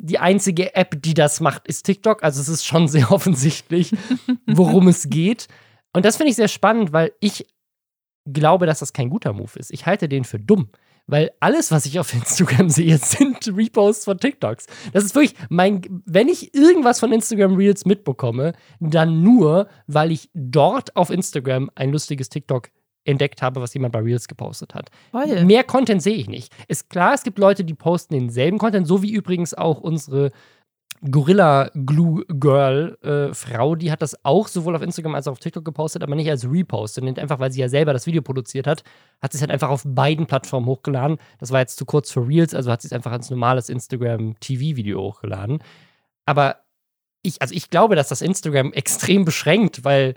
[0.00, 2.22] Die einzige App, die das macht, ist TikTok.
[2.22, 3.92] Also es ist schon sehr offensichtlich,
[4.46, 5.48] worum es geht.
[5.92, 7.46] Und das finde ich sehr spannend, weil ich
[8.26, 9.72] glaube, dass das kein guter Move ist.
[9.72, 10.70] Ich halte den für dumm.
[11.10, 14.66] Weil alles, was ich auf Instagram sehe, sind Reposts von TikToks.
[14.92, 20.30] Das ist wirklich mein, wenn ich irgendwas von Instagram Reels mitbekomme, dann nur, weil ich
[20.34, 22.68] dort auf Instagram ein lustiges TikTok
[23.08, 24.90] entdeckt habe, was jemand bei Reels gepostet hat.
[25.10, 25.44] Voll.
[25.44, 26.54] Mehr Content sehe ich nicht.
[26.68, 30.30] Ist klar, es gibt Leute, die posten denselben Content, so wie übrigens auch unsere
[31.10, 35.38] Gorilla Glue Girl äh, Frau, die hat das auch sowohl auf Instagram als auch auf
[35.38, 36.98] TikTok gepostet, aber nicht als Repost.
[36.98, 38.82] Und einfach, weil sie ja selber das Video produziert hat,
[39.22, 41.18] hat sie es halt einfach auf beiden Plattformen hochgeladen.
[41.38, 44.34] Das war jetzt zu kurz für Reels, also hat sie es einfach als normales Instagram
[44.40, 45.60] TV-Video hochgeladen.
[46.26, 46.56] Aber
[47.22, 50.14] ich, also ich glaube, dass das Instagram extrem beschränkt, weil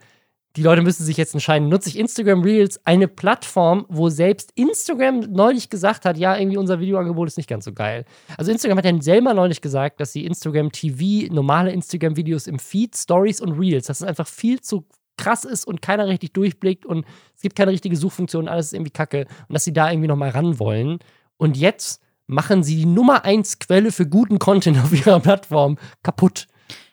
[0.56, 5.22] die Leute müssen sich jetzt entscheiden, nutze ich Instagram Reels, eine Plattform, wo selbst Instagram
[5.32, 8.06] neulich gesagt hat, ja, irgendwie unser Videoangebot ist nicht ganz so geil.
[8.38, 12.98] Also Instagram hat ja selber neulich gesagt, dass sie Instagram TV, normale Instagram-Videos im Feed,
[12.98, 14.86] Stories und Reels, dass es einfach viel zu
[15.18, 18.92] krass ist und keiner richtig durchblickt und es gibt keine richtige Suchfunktion, alles ist irgendwie
[18.92, 21.00] kacke und dass sie da irgendwie nochmal ran wollen.
[21.38, 26.48] Und jetzt machen sie die Nummer eins Quelle für guten Content auf ihrer Plattform kaputt.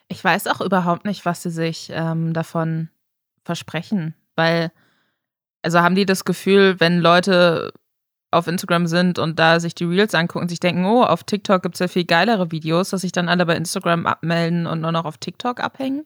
[0.08, 2.88] Ich weiß auch überhaupt nicht, was sie sich ähm, davon
[3.48, 4.14] versprechen?
[4.36, 4.70] Weil,
[5.62, 7.72] also haben die das Gefühl, wenn Leute
[8.30, 11.62] auf Instagram sind und da sich die Reels angucken und sich denken, oh, auf TikTok
[11.62, 14.92] gibt es ja viel geilere Videos, dass sich dann alle bei Instagram abmelden und nur
[14.92, 16.04] noch auf TikTok abhängen?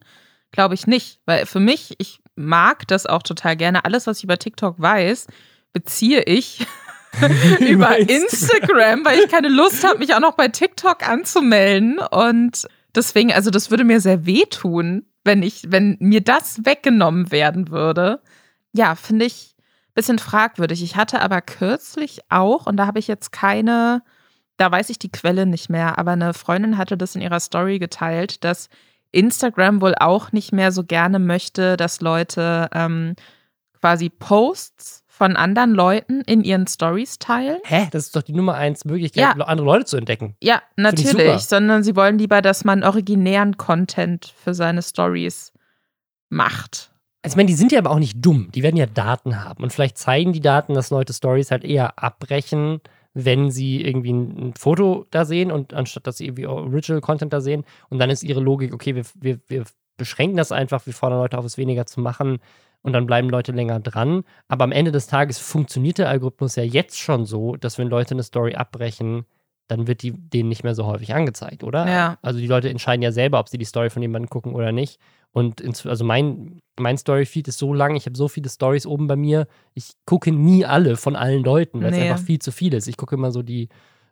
[0.52, 1.18] Glaube ich nicht.
[1.26, 3.84] Weil für mich, ich mag das auch total gerne.
[3.84, 5.26] Alles, was ich über TikTok weiß,
[5.72, 6.64] beziehe ich
[7.58, 11.98] über Instagram, weil ich keine Lust habe, mich auch noch bei TikTok anzumelden.
[11.98, 17.70] Und deswegen, also das würde mir sehr wehtun, wenn ich, wenn mir das weggenommen werden
[17.70, 18.20] würde.
[18.72, 20.82] Ja, finde ich ein bisschen fragwürdig.
[20.82, 24.02] Ich hatte aber kürzlich auch, und da habe ich jetzt keine,
[24.56, 27.78] da weiß ich die Quelle nicht mehr, aber eine Freundin hatte das in ihrer Story
[27.78, 28.68] geteilt, dass
[29.12, 33.14] Instagram wohl auch nicht mehr so gerne möchte, dass Leute ähm,
[33.78, 37.58] quasi Posts von anderen Leuten in ihren Stories teilen.
[37.64, 37.86] Hä?
[37.90, 39.44] Das ist doch die Nummer eins Möglichkeit, Ja.
[39.44, 40.36] andere Leute zu entdecken.
[40.42, 45.52] Ja, natürlich, sondern sie wollen lieber, dass man originären Content für seine Stories
[46.30, 46.90] macht.
[47.20, 48.50] Also, ich meine, die sind ja aber auch nicht dumm.
[48.54, 49.62] Die werden ja Daten haben.
[49.62, 52.80] Und vielleicht zeigen die Daten, dass Leute Stories halt eher abbrechen,
[53.12, 57.34] wenn sie irgendwie ein, ein Foto da sehen und anstatt dass sie irgendwie Original Content
[57.34, 57.64] da sehen.
[57.90, 59.64] Und dann ist ihre Logik, okay, wir, wir, wir
[59.98, 62.40] beschränken das einfach, wir fordern Leute auf, es weniger zu machen
[62.82, 64.24] und dann bleiben Leute länger dran.
[64.48, 68.14] Aber am Ende des Tages funktioniert der Algorithmus ja jetzt schon so, dass wenn Leute
[68.14, 69.24] eine Story abbrechen,
[69.68, 71.88] dann wird die denen nicht mehr so häufig angezeigt, oder?
[71.88, 72.18] Ja.
[72.20, 74.98] Also die Leute entscheiden ja selber, ob sie die Story von jemandem gucken oder nicht.
[75.30, 79.06] Und ins, also mein, mein Story-Feed ist so lang, ich habe so viele Stories oben
[79.06, 79.46] bei mir.
[79.72, 82.10] Ich gucke nie alle von allen Leuten, weil es Nee.
[82.10, 82.86] einfach viel zu viel ist.
[82.86, 83.70] Ich gucke immer so die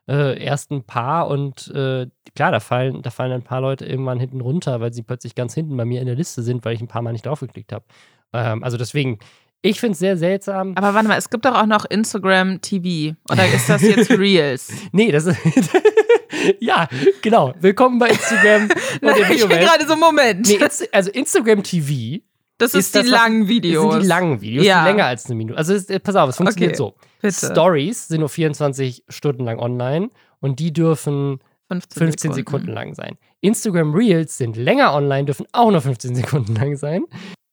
[0.08, 4.40] äh, ersten paar und äh, klar, da fallen, da fallen ein paar Leute irgendwann hinten
[4.40, 6.88] runter, weil sie plötzlich ganz hinten bei mir in der Liste sind, weil ich ein
[6.88, 7.84] paar Mal nicht draufgeklickt habe.
[8.32, 9.18] Ähm, also deswegen,
[9.62, 10.72] ich finde es sehr seltsam.
[10.76, 13.16] Aber warte mal, es gibt doch auch noch Instagram TV.
[13.30, 14.72] Oder ist das jetzt Reels?
[14.92, 15.38] Nee, das ist.
[16.60, 16.88] ja,
[17.22, 17.54] genau.
[17.60, 18.62] Willkommen bei Instagram
[19.02, 20.46] und der ich bin gerade so, Moment.
[20.48, 20.58] Nee,
[20.92, 22.22] also Instagram TV
[22.58, 23.92] das ist, ist das, die was- langen das Videos.
[23.94, 24.82] sind die langen Videos, Ja.
[24.84, 25.58] die länger als eine Minute.
[25.58, 26.94] Also es, äh, pass auf, es funktioniert Okay, so.
[27.22, 27.34] Bitte.
[27.52, 31.38] Stories sind nur 24 Stunden lang online und die dürfen
[31.68, 33.16] 15, 15 Sekunden lang sein.
[33.40, 37.04] Instagram Reels sind länger online, dürfen auch nur 15 Sekunden lang sein.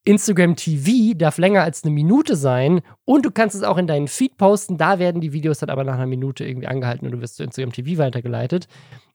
[0.08, 4.08] Instagram TV darf länger als eine Minute sein und du kannst es auch in deinen
[4.08, 4.78] Feed posten.
[4.78, 7.43] Da werden die Videos dann aber nach einer Minute irgendwie angehalten und du wirst zu
[7.43, 8.67] Instagram TV weitergeleitet.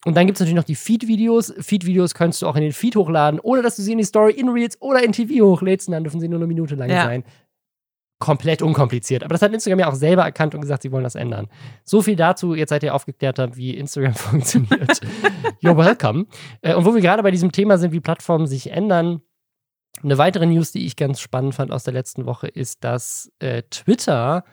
[0.04, 1.54] Und dann gibt es natürlich noch die Feed-Videos.
[1.58, 4.32] Feed-Videos kannst du auch in den Feed hochladen, ohne dass du sie in die Story,
[4.32, 5.88] in Reels oder in TV hochlädst.
[5.88, 7.04] Und dann dürfen sie nur eine Minute lang Ja.
[7.04, 7.24] sein.
[8.18, 9.24] Komplett unkompliziert.
[9.24, 11.48] Aber das hat Instagram ja auch selber erkannt und gesagt, sie wollen das ändern.
[11.84, 12.54] So viel dazu.
[12.54, 15.00] Jetzt seid ihr aufgeklärter, wie Instagram funktioniert.
[15.62, 16.26] You're welcome.
[16.60, 19.22] Äh, und wo wir gerade bei diesem Thema sind, wie Plattformen sich ändern,
[20.02, 23.62] eine weitere News, die ich ganz spannend fand aus der letzten Woche, ist, dass äh,
[23.70, 24.44] Twitter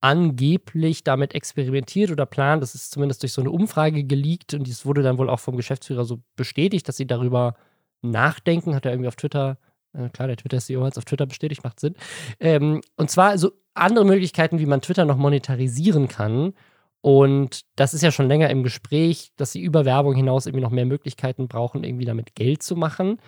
[0.00, 2.62] angeblich damit experimentiert oder plant.
[2.62, 5.56] Das ist zumindest durch so eine Umfrage geleakt und dies wurde dann wohl auch vom
[5.56, 7.54] Geschäftsführer so bestätigt, dass sie darüber
[8.02, 8.74] nachdenken.
[8.74, 9.58] Hat er irgendwie auf Twitter,
[9.92, 11.94] äh, klar, der Twitter-CEO hat es auf Twitter bestätigt, macht Sinn.
[12.40, 16.54] Ähm, und zwar so andere Möglichkeiten, wie man Twitter noch monetarisieren kann.
[17.00, 20.70] Und das ist ja schon länger im Gespräch, dass sie über Werbung hinaus irgendwie noch
[20.70, 23.18] mehr Möglichkeiten brauchen, irgendwie damit Geld zu machen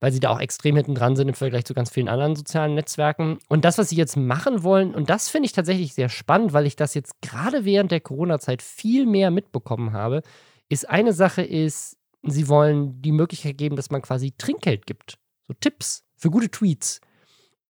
[0.00, 2.74] weil sie da auch extrem hinten dran sind im Vergleich zu ganz vielen anderen sozialen
[2.74, 3.38] Netzwerken.
[3.48, 6.66] Und das, was sie jetzt machen wollen, und das finde ich tatsächlich sehr spannend, weil
[6.66, 10.22] ich das jetzt gerade während der Corona-Zeit viel mehr mitbekommen habe,
[10.68, 15.18] ist eine Sache ist, sie wollen die Möglichkeit geben, dass man quasi Trinkgeld gibt.
[15.46, 17.00] So Tipps für gute Tweets.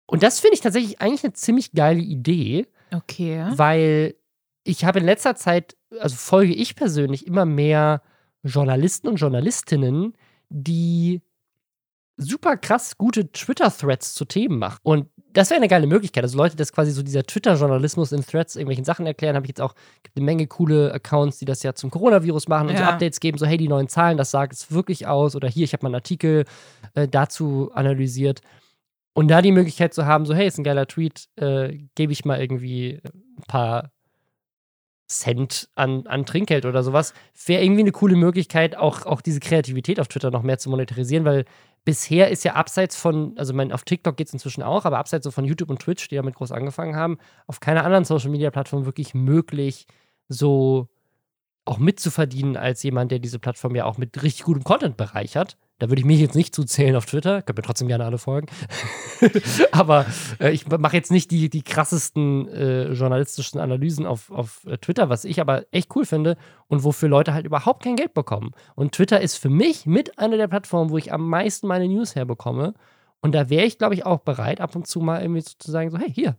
[0.06, 3.46] Und das finde ich tatsächlich eigentlich eine ziemlich geile Idee, Okay.
[3.54, 4.16] weil
[4.64, 8.02] ich habe in letzter Zeit, also folge ich persönlich immer mehr
[8.42, 10.14] Journalisten und Journalistinnen,
[10.48, 11.22] die
[12.20, 14.78] super krass gute Twitter-Threads zu Themen machen.
[14.82, 16.24] Und das wäre eine geile Möglichkeit.
[16.24, 19.60] Also Leute, das quasi so dieser Twitter-Journalismus in Threads irgendwelchen Sachen erklären, habe ich jetzt
[19.60, 22.90] auch gibt eine Menge coole Accounts, die das ja zum Coronavirus machen und so Ja.
[22.90, 25.72] Updates geben, so hey, die neuen Zahlen, das sagt es wirklich aus oder hier, ich
[25.72, 26.44] habe mal einen Artikel
[26.94, 28.40] äh, dazu analysiert.
[29.12, 32.24] Und da die Möglichkeit zu haben, so hey, ist ein geiler Tweet, äh, gebe ich
[32.24, 33.90] mal irgendwie ein paar
[35.10, 37.12] Cent an, an Trinkgeld oder sowas,
[37.46, 41.24] wäre irgendwie eine coole Möglichkeit, auch, auch diese Kreativität auf Twitter noch mehr zu monetarisieren,
[41.24, 41.44] weil
[41.84, 45.24] bisher ist ja abseits von, also mein, auf TikTok geht es inzwischen auch, aber abseits
[45.24, 48.50] so von YouTube und Twitch, die damit groß angefangen haben, auf keiner anderen Social Media
[48.50, 49.86] Plattform wirklich möglich,
[50.28, 50.88] so
[51.64, 55.56] auch mitzuverdienen als jemand, der diese Plattform ja auch mit richtig gutem Content bereichert.
[55.80, 57.40] Da würde ich mich jetzt nicht zuzählen auf Twitter.
[57.40, 58.48] Könnt mir trotzdem gerne alle folgen.
[59.72, 60.04] Aber
[60.38, 65.08] äh, ich mache jetzt nicht die, die krassesten äh, journalistischen Analysen auf, auf äh, Twitter,
[65.08, 66.36] was ich aber echt cool finde
[66.68, 68.50] und wofür Leute halt überhaupt kein Geld bekommen.
[68.74, 72.14] Und Twitter ist für mich mit einer der Plattformen, wo ich am meisten meine News
[72.14, 72.74] herbekomme.
[73.22, 75.70] Und da wäre ich, glaube ich, auch bereit, ab und zu mal irgendwie so zu
[75.70, 76.36] sagen, so, hey, hier,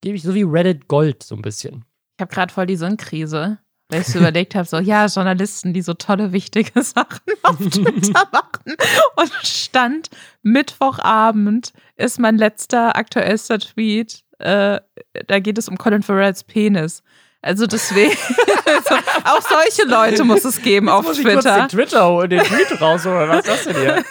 [0.00, 1.84] gebe ich so wie Reddit Gold so ein bisschen.
[2.16, 5.82] Ich habe gerade voll die Sinnkrise, weil ich so überlegt habe, so, ja, Journalisten, die
[5.82, 8.76] so tolle, wichtige Sachen auf Twitter machen.
[9.16, 10.10] Und stand
[10.42, 14.24] Mittwochabend ist mein letzter aktuellster Tweet.
[14.38, 14.80] Äh,
[15.26, 17.02] da geht es um Colin Farrells Penis.
[17.40, 18.10] Also deswegen,
[18.66, 21.40] also auch solche Leute muss es geben Jetzt auf muss ich Twitter.
[21.40, 24.04] kurz den Twitter den Tweet raus oder was ist das denn hier?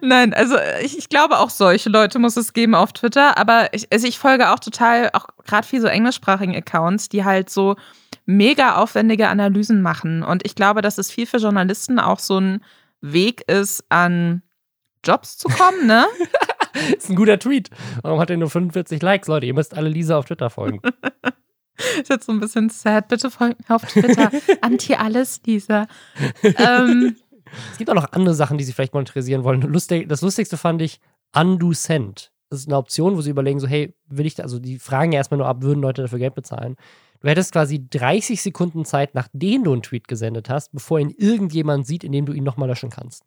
[0.00, 3.86] Nein, also ich, ich glaube auch solche Leute muss es geben auf Twitter, aber ich,
[3.92, 7.76] also ich folge auch total, auch gerade viel so englischsprachigen Accounts, die halt so
[8.28, 10.22] mega aufwendige Analysen machen.
[10.22, 12.62] Und ich glaube, dass es viel für Journalisten auch so ein
[13.00, 14.42] Weg ist, an
[15.02, 16.06] Jobs zu kommen, ne?
[16.96, 17.70] ist ein guter Tweet.
[18.02, 19.46] Warum hat er nur 45 Likes, Leute?
[19.46, 20.80] Ihr müsst alle Lisa auf Twitter folgen.
[22.00, 23.06] Ist jetzt so ein bisschen sad.
[23.06, 24.32] Bitte folgt mir auf Twitter.
[24.62, 25.86] Anti-alles, Lisa.
[26.42, 27.14] Ähm,
[27.70, 29.60] Es gibt auch noch andere Sachen, die sie vielleicht monetarisieren wollen.
[29.62, 31.00] Lustig, das Lustigste fand ich
[31.34, 32.32] Undo Send.
[32.50, 35.12] Das ist eine Option, wo sie überlegen, so, hey, will ich, da, also die fragen
[35.12, 36.74] ja erstmal nur ab, würden Leute dafür Geld bezahlen.
[37.20, 41.86] Du hättest quasi 30 Sekunden Zeit, nachdem du einen Tweet gesendet hast, bevor ihn irgendjemand
[41.86, 43.24] sieht, indem du ihn nochmal löschen kannst.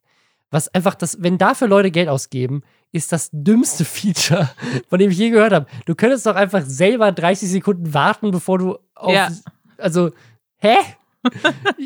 [0.49, 4.49] Was einfach das, wenn dafür Leute Geld ausgeben, ist das dümmste Feature,
[4.89, 5.65] von dem ich je gehört habe.
[5.85, 9.13] Du könntest doch einfach selber 30 Sekunden warten, bevor du auf.
[9.13, 9.29] Ja.
[9.77, 10.11] Also,
[10.57, 10.75] hä?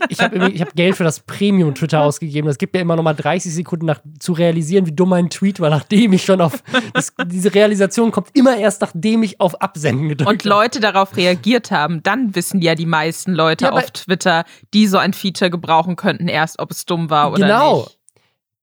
[0.10, 2.48] Ich habe hab Geld für das Premium-Twitter ausgegeben.
[2.48, 5.60] Das gibt mir immer noch mal 30 Sekunden nach, zu realisieren, wie dumm mein Tweet
[5.60, 6.63] war, nachdem ich schon auf.
[6.93, 11.71] Das, diese Realisation kommt immer erst, nachdem ich auf Absenden gedrückt und Leute darauf reagiert
[11.71, 15.95] haben, dann wissen ja die meisten Leute Ja, auf Twitter, die so ein Feature gebrauchen
[15.95, 17.78] könnten, erst ob es dumm war oder Genau.
[17.82, 18.00] nicht.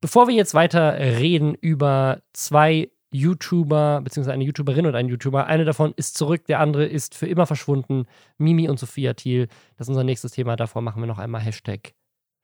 [0.01, 5.65] Bevor wir jetzt weiter reden über zwei YouTuber, beziehungsweise eine YouTuberin und ein YouTuber, eine
[5.65, 8.07] davon ist zurück, der andere ist für immer verschwunden.
[8.39, 9.49] Mimi und Sophia Thiel.
[9.77, 10.57] Das ist unser nächstes Thema.
[10.57, 11.93] Davor machen wir noch einmal Hashtag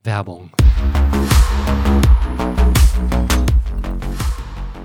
[0.03, 0.51] Werbung.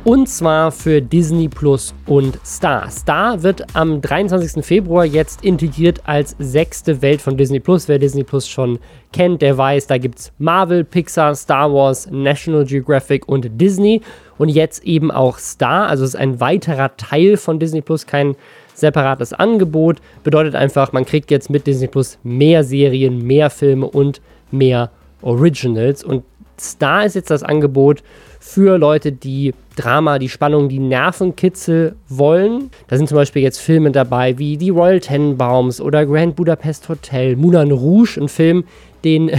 [0.06, 2.90] Und zwar für Disney Plus und Star.
[2.90, 4.64] Star wird am 23.
[4.64, 7.88] Februar jetzt integriert als sechste Welt von Disney Plus.
[7.88, 8.80] Wer Disney Plus schon
[9.14, 14.02] kennt, der weiß, da gibt es Marvel, Pixar, Star Wars, National Geographic und Disney.
[14.38, 15.88] Und jetzt eben auch Star.
[15.88, 18.36] Also es ist ein weiterer Teil von Disney Plus, kein
[18.74, 20.02] separates Angebot.
[20.26, 24.20] Bedeutet einfach, man kriegt jetzt mit Disney Plus mehr Serien, mehr Filme und
[24.52, 26.04] mehr Originals.
[26.04, 26.26] Und
[26.60, 28.04] Star ist jetzt das Angebot
[28.46, 32.70] für Leute, die Drama, die Spannung, die Nervenkitzel wollen.
[32.88, 37.38] Da sind zum Beispiel jetzt Filme dabei wie Die Royal Tenenbaums oder Grand Budapest Hotel,
[37.38, 38.66] Moulin Rouge, ein Film,
[39.06, 39.32] den,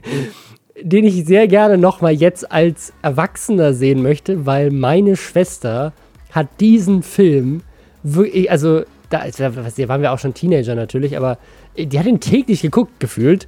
[0.82, 5.92] den ich sehr gerne nochmal jetzt als Erwachsener sehen möchte, weil meine Schwester
[6.32, 7.60] hat diesen Film
[8.02, 11.38] wirklich, also da, da waren wir auch schon Teenager natürlich, aber
[11.76, 13.46] die hat ihn täglich geguckt gefühlt.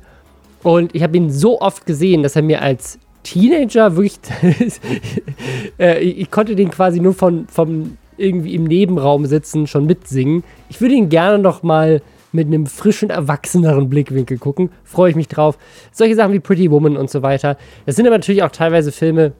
[0.62, 4.19] Und ich habe ihn so oft gesehen, dass er mir als Teenager wirklich.
[5.79, 10.45] äh, ich, konnte den quasi nur von, vom irgendwie im Nebenraum sitzen, schon mitsingen.
[10.69, 14.71] Ich würde ihn gerne noch mal mit einem frischen, erwachseneren Blickwinkel gucken.
[14.85, 15.59] Freue ich mich drauf.
[15.91, 17.57] Solche Sachen wie Pretty Woman und so weiter.
[17.85, 19.33] Das sind aber natürlich auch teilweise Filme,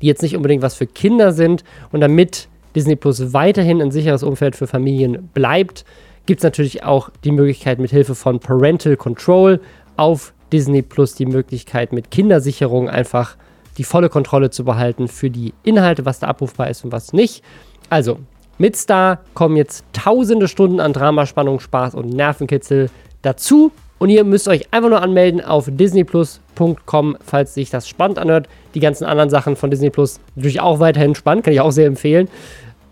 [0.00, 1.62] die jetzt nicht unbedingt was für Kinder sind.
[1.92, 5.84] Und damit Disney Plus weiterhin ein sicheres Umfeld für Familien bleibt,
[6.24, 9.60] gibt es natürlich auch die Möglichkeit mit Hilfe von Parental Control
[9.96, 13.36] auf Disney Plus die Möglichkeit mit Kindersicherung einfach
[13.78, 17.42] die volle Kontrolle zu behalten für die Inhalte, was da abrufbar ist und was nicht.
[17.90, 18.18] Also,
[18.58, 22.88] mit Star kommen jetzt tausende Stunden an Drama, Spannung, Spaß und Nervenkitzel
[23.22, 23.72] dazu.
[23.98, 28.48] Und ihr müsst euch einfach nur anmelden auf disneyplus.com, falls sich das spannend anhört.
[28.74, 31.86] Die ganzen anderen Sachen von Disney Plus natürlich auch weiterhin spannend, kann ich auch sehr
[31.86, 32.28] empfehlen.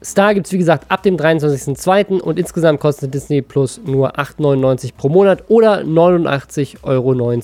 [0.05, 2.21] Star gibt es wie gesagt ab dem 23.02.
[2.21, 7.41] und insgesamt kostet Disney Plus nur 8,99 pro Monat oder 89,90 Euro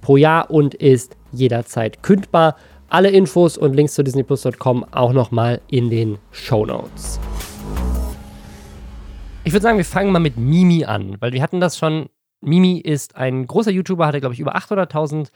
[0.00, 2.56] pro Jahr und ist jederzeit kündbar.
[2.88, 7.20] Alle Infos und Links zu disneyplus.com auch nochmal in den Show Notes.
[9.44, 12.08] Ich würde sagen, wir fangen mal mit Mimi an, weil wir hatten das schon.
[12.40, 15.28] Mimi ist ein großer YouTuber, hatte glaube ich über 800.000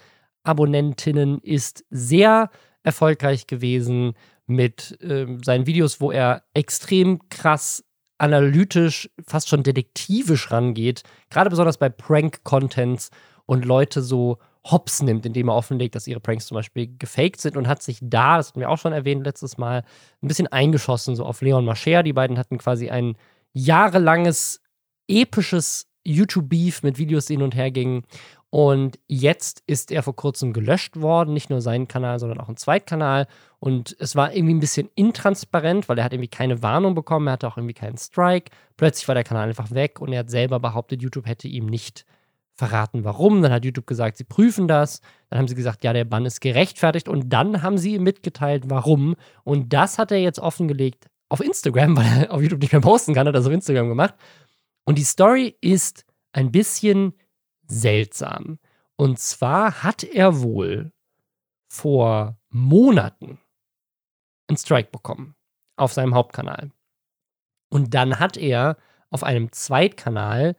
[0.42, 2.50] Abonnentinnen, ist sehr
[2.82, 4.14] erfolgreich gewesen
[4.46, 7.84] mit ähm, seinen Videos, wo er extrem krass
[8.18, 13.10] analytisch, fast schon detektivisch rangeht, gerade besonders bei Prank-Contents
[13.44, 14.38] und Leute so
[14.70, 17.98] hops nimmt, indem er offenlegt, dass ihre Pranks zum Beispiel gefaked sind und hat sich
[18.02, 19.84] da, das hatten wir auch schon erwähnt letztes Mal,
[20.22, 22.02] ein bisschen eingeschossen, so auf Leon Mascher.
[22.02, 23.16] Die beiden hatten quasi ein
[23.52, 24.60] jahrelanges,
[25.08, 28.04] episches YouTube-Beef mit Videos, die hin und her gingen.
[28.56, 32.56] Und jetzt ist er vor kurzem gelöscht worden, nicht nur sein Kanal, sondern auch ein
[32.56, 33.26] Zweitkanal.
[33.58, 37.34] Und es war irgendwie ein bisschen intransparent, weil er hat irgendwie keine Warnung bekommen, er
[37.34, 38.50] hatte auch irgendwie keinen Strike.
[38.78, 42.06] Plötzlich war der Kanal einfach weg und er hat selber behauptet, YouTube hätte ihm nicht
[42.54, 43.42] verraten, warum.
[43.42, 45.02] Dann hat YouTube gesagt, sie prüfen das.
[45.28, 47.10] Dann haben sie gesagt, ja, der Bann ist gerechtfertigt.
[47.10, 49.16] Und dann haben sie ihm mitgeteilt, warum.
[49.44, 53.12] Und das hat er jetzt offengelegt auf Instagram, weil er auf YouTube nicht mehr posten
[53.12, 54.14] kann, hat er das auf Instagram gemacht.
[54.86, 57.12] Und die Story ist ein bisschen
[57.66, 58.58] seltsam.
[58.96, 60.92] Und zwar hat er wohl
[61.68, 63.38] vor Monaten
[64.48, 65.34] einen Strike bekommen
[65.76, 66.70] auf seinem Hauptkanal.
[67.68, 68.76] Und dann hat er
[69.10, 70.56] auf einem Zweitkanal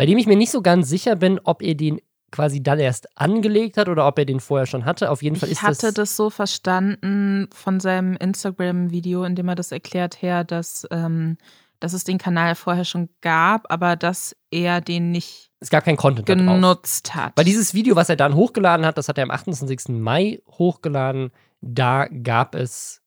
[0.00, 2.00] bei dem ich mir nicht so ganz sicher bin, ob er den
[2.32, 5.10] quasi dann erst angelegt hat oder ob er den vorher schon hatte.
[5.10, 5.92] Auf jeden Fall Ich ist hatte das.
[5.92, 11.36] das so verstanden von seinem Instagram-Video, in dem er das erklärt her, dass, ähm,
[11.80, 15.96] dass es den Kanal vorher schon gab, aber dass er den nicht Es gab kein
[15.96, 17.32] Content genutzt hat.
[17.36, 19.88] Weil dieses Video, was er dann hochgeladen hat, das hat er am 28.
[19.88, 21.30] Mai hochgeladen.
[21.62, 23.02] Da gab es,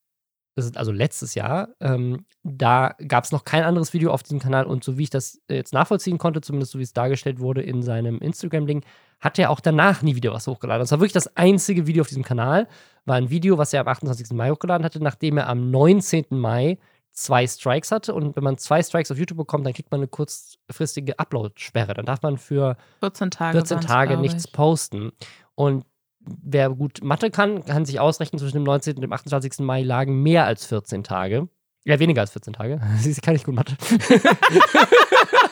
[0.56, 4.40] das ist also letztes Jahr, ähm, da gab es noch kein anderes Video auf diesem
[4.40, 4.66] Kanal.
[4.66, 7.62] Und so wie ich das äh, jetzt nachvollziehen konnte, zumindest so wie es dargestellt wurde
[7.62, 8.84] in seinem Instagram-Ding,
[9.20, 10.82] hat er auch danach nie wieder was hochgeladen.
[10.82, 12.68] Das war wirklich das einzige Video auf diesem Kanal.
[13.06, 14.32] War ein Video, was er am 28.
[14.32, 16.26] Mai hochgeladen hatte, nachdem er am 19.
[16.32, 16.80] Mai
[17.13, 18.13] zwei Strikes hatte.
[18.13, 21.93] Und wenn man zwei Strikes auf YouTube bekommt, dann kriegt man eine kurzfristige Upload-Sperre.
[21.93, 23.58] Dann darf man für 14 Tage.
[23.58, 24.52] 14 waren's, Tage nichts ich.
[24.52, 25.12] posten.
[25.56, 25.86] Und
[26.19, 28.95] wer gut Mathe kann, kann sich ausrechnen, zwischen dem 19.
[28.95, 29.60] und dem 28.
[29.60, 31.47] Mai lagen mehr als 14 Tage.
[31.86, 32.82] Ja, weniger als 14 Tage.
[32.97, 33.76] Sie kann nicht gut Mathe.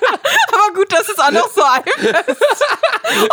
[0.92, 2.42] Dass es auch noch so einfach ist.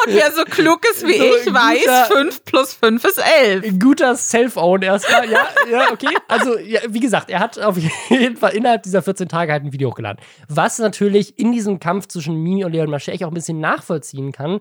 [0.07, 3.19] Und wer so klug ist wie So ich, ein weiß, guter- 5 plus 5 ist
[3.43, 3.65] 11.
[3.65, 5.29] Ein guter Self-Own erstmal.
[5.31, 6.09] Ja, ja, okay.
[6.29, 7.77] Also, ja, wie gesagt, er hat auf
[8.11, 10.21] jeden Fall innerhalb dieser 14 Tage halt ein Video hochgeladen.
[10.49, 14.33] Was natürlich in diesem Kampf zwischen Mimi und Leon Mascher ich auch ein bisschen nachvollziehen
[14.33, 14.61] kann,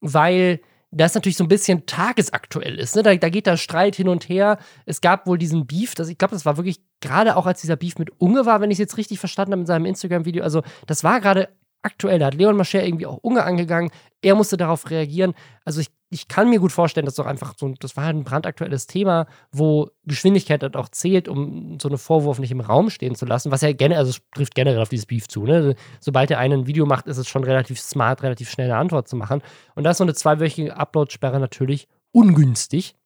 [0.00, 0.60] weil
[0.92, 2.96] das natürlich so ein bisschen tagesaktuell ist.
[2.96, 3.04] Ne?
[3.04, 4.58] Da, da geht der Streit hin und her.
[4.86, 7.76] Es gab wohl diesen Beef, das, ich glaube, das war wirklich gerade auch als dieser
[7.76, 10.42] Beef mit Unge war, wenn ich es jetzt richtig verstanden habe in seinem Instagram-Video.
[10.42, 11.48] Also, das war gerade
[11.82, 12.18] aktuell.
[12.18, 13.90] Da hat Leon Mascher irgendwie auch Unge angegangen.
[14.22, 15.34] Er musste darauf reagieren.
[15.64, 18.16] Also, ich, ich kann mir gut vorstellen, dass doch einfach so, ein- das war halt
[18.16, 22.90] ein brandaktuelles Thema, wo Geschwindigkeit halt auch zählt, um so einen Vorwurf nicht im Raum
[22.90, 23.50] stehen zu lassen.
[23.52, 25.44] Was ja generell, also es trifft generell auf dieses Beef zu.
[25.44, 25.74] Ne?
[26.00, 29.16] Sobald er einen Video macht, ist es schon relativ smart, relativ schnell eine Antwort zu
[29.16, 29.40] machen.
[29.74, 32.96] Und da ist so eine zweiwöchige Upload-Sperre natürlich ungünstig.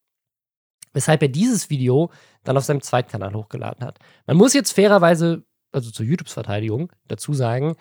[0.93, 2.11] Weshalb er dieses Video
[2.45, 3.99] dann auf seinem Zweitkanal hochgeladen hat.
[4.27, 7.75] Man muss jetzt fairerweise, also zur YouTubes Verteidigung, dazu sagen,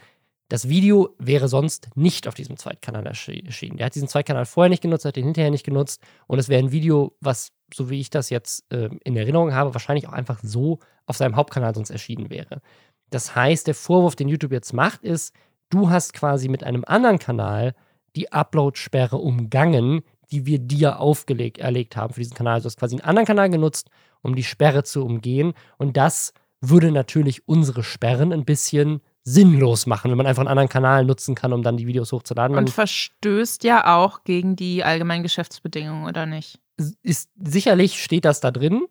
[0.50, 3.78] das Video wäre sonst nicht auf diesem Zweitkanal erschi- erschienen.
[3.78, 6.02] Der hat diesen Zweitkanal vorher nicht genutzt, hat den hinterher nicht genutzt.
[6.28, 9.74] Und es wäre ein Video, was, so wie ich das jetzt äh, in Erinnerung habe,
[9.74, 12.62] wahrscheinlich auch einfach so auf seinem Hauptkanal sonst erschienen wäre.
[13.10, 15.34] Das heißt, der Vorwurf, den YouTube jetzt macht, ist,
[15.70, 17.74] du hast quasi mit einem anderen Kanal
[18.16, 20.02] die Upload-Sperre umgangen,
[20.32, 22.60] die wir dir aufgelegt erlegt haben für diesen Kanal.
[22.60, 23.90] Du hast quasi einen anderen Kanal genutzt,
[24.22, 25.54] um die Sperre zu umgehen.
[25.78, 30.70] Und das würde natürlich unsere Sperren ein bisschen sinnlos machen, wenn man einfach einen anderen
[30.70, 32.56] Kanal nutzen kann, um dann die Videos hochzuladen.
[32.56, 36.60] Man Und verstößt ja auch gegen die allgemeinen Geschäftsbedingungen, oder nicht?
[37.04, 38.86] ist sicherlich steht das da drin.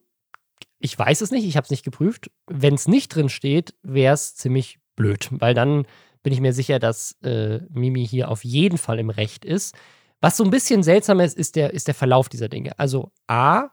[0.79, 2.31] Ich weiß es nicht, ich habe es nicht geprüft.
[2.47, 5.87] Wenn es nicht drin steht, wäre es ziemlich blöd, weil dann
[6.23, 9.75] bin ich mir sicher, dass äh, Mimi hier auf jeden Fall im Recht ist.
[10.21, 12.79] Was so ein bisschen seltsam ist, ist der, ist der Verlauf dieser Dinge.
[12.79, 13.71] Also A,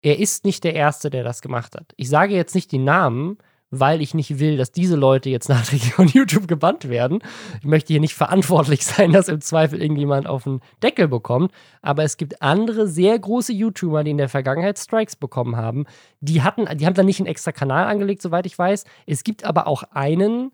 [0.00, 1.92] er ist nicht der Erste, der das gemacht hat.
[1.96, 3.36] Ich sage jetzt nicht die Namen,
[3.70, 7.20] weil ich nicht will, dass diese Leute jetzt nachträglich von YouTube gebannt werden.
[7.60, 11.52] Ich möchte hier nicht verantwortlich sein, dass im Zweifel irgendjemand auf den Deckel bekommt.
[11.82, 15.84] Aber es gibt andere sehr große YouTuber, die in der Vergangenheit Strikes bekommen haben.
[16.20, 18.84] Die hatten, die haben dann nicht einen extra Kanal angelegt, soweit ich weiß.
[19.06, 20.52] Es gibt aber auch einen,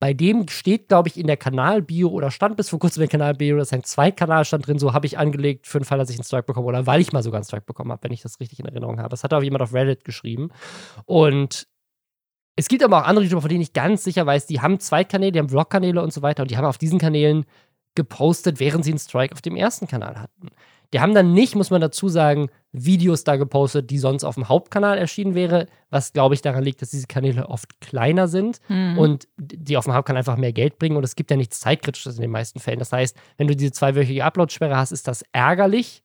[0.00, 3.18] bei dem steht, glaube ich, in der Kanalbio oder stand bis vor kurzem in der
[3.18, 6.16] Kanalbio, dass ein Zweitkanal stand drin, so habe ich angelegt für den Fall, dass ich
[6.16, 8.40] einen Strike bekomme oder weil ich mal sogar einen Strike bekommen habe, wenn ich das
[8.40, 9.10] richtig in Erinnerung habe.
[9.10, 10.50] Das hat auch jemand auf Reddit geschrieben.
[11.04, 11.68] Und
[12.56, 15.32] es gibt aber auch andere YouTuber, von denen ich ganz sicher weiß, die haben Zweitkanäle,
[15.32, 17.44] die haben Vlog-Kanäle und so weiter und die haben auf diesen Kanälen
[17.94, 20.48] gepostet, während sie einen Strike auf dem ersten Kanal hatten.
[20.92, 24.48] Die haben dann nicht, muss man dazu sagen, Videos da gepostet, die sonst auf dem
[24.48, 28.98] Hauptkanal erschienen wäre, was glaube ich daran liegt, dass diese Kanäle oft kleiner sind Hm.
[28.98, 32.16] und die auf dem Hauptkanal einfach mehr Geld bringen und es gibt ja nichts Zeitkritisches
[32.16, 32.78] in den meisten Fällen.
[32.78, 36.02] Das heißt, wenn du diese zweiwöchige Upload-Sperre hast, ist das ärgerlich,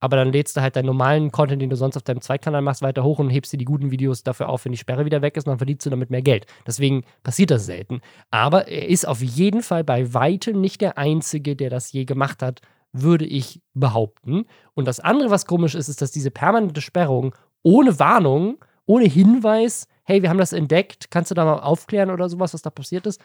[0.00, 2.82] aber dann lädst du halt deinen normalen Content, den du sonst auf deinem Zweitkanal machst,
[2.82, 5.36] weiter hoch und hebst dir die guten Videos dafür auf, wenn die Sperre wieder weg
[5.36, 6.46] ist und dann verdienst du damit mehr Geld.
[6.66, 8.00] Deswegen passiert das selten.
[8.30, 12.42] Aber er ist auf jeden Fall bei weitem nicht der Einzige, der das je gemacht
[12.42, 12.60] hat,
[12.92, 14.44] würde ich behaupten.
[14.74, 19.86] Und das andere, was komisch ist, ist, dass diese permanente Sperrung ohne Warnung, ohne Hinweis,
[20.04, 23.06] hey, wir haben das entdeckt, kannst du da mal aufklären oder sowas, was da passiert
[23.06, 23.20] ist,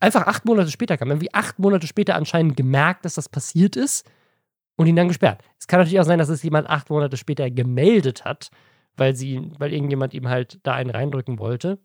[0.00, 1.08] einfach acht Monate später kam.
[1.08, 4.06] Irgendwie acht Monate später anscheinend gemerkt, dass das passiert ist
[4.76, 5.42] und ihn dann gesperrt.
[5.58, 8.50] Es kann natürlich auch sein, dass es jemand acht Monate später gemeldet hat,
[8.96, 11.78] weil sie, weil irgendjemand ihm halt da einen reindrücken wollte.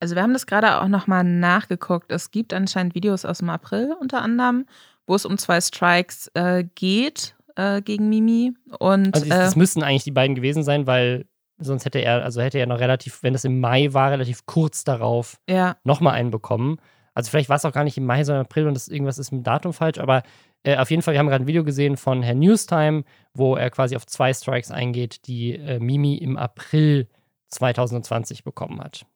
[0.00, 2.10] Also wir haben das gerade auch nochmal nachgeguckt.
[2.10, 4.66] Es gibt anscheinend Videos aus dem April unter anderem,
[5.06, 8.54] wo es um zwei Strikes äh, geht äh, gegen Mimi.
[8.78, 11.26] Und Also äh, das müssten eigentlich die beiden gewesen sein, weil
[11.58, 14.84] sonst hätte er, also hätte er noch relativ, wenn das im Mai war, relativ kurz
[14.84, 16.78] darauf ja, nochmal einen bekommen.
[17.14, 19.18] Also vielleicht war es auch gar nicht im Mai, sondern im April und das irgendwas
[19.18, 20.22] ist mit dem Datum falsch, aber
[20.62, 23.04] äh, auf jeden Fall, wir haben gerade ein Video gesehen von Herrn Newstime,
[23.34, 27.08] wo er quasi auf zwei Strikes eingeht, die äh, Mimi im April
[27.48, 29.06] 2020 bekommen hat.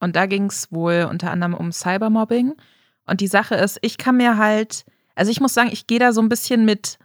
[0.00, 2.54] und da ging es wohl unter anderem um Cybermobbing.
[3.06, 4.84] Und die Sache ist, ich kann mir halt,
[5.14, 6.98] also ich muss sagen, ich gehe da so ein bisschen mit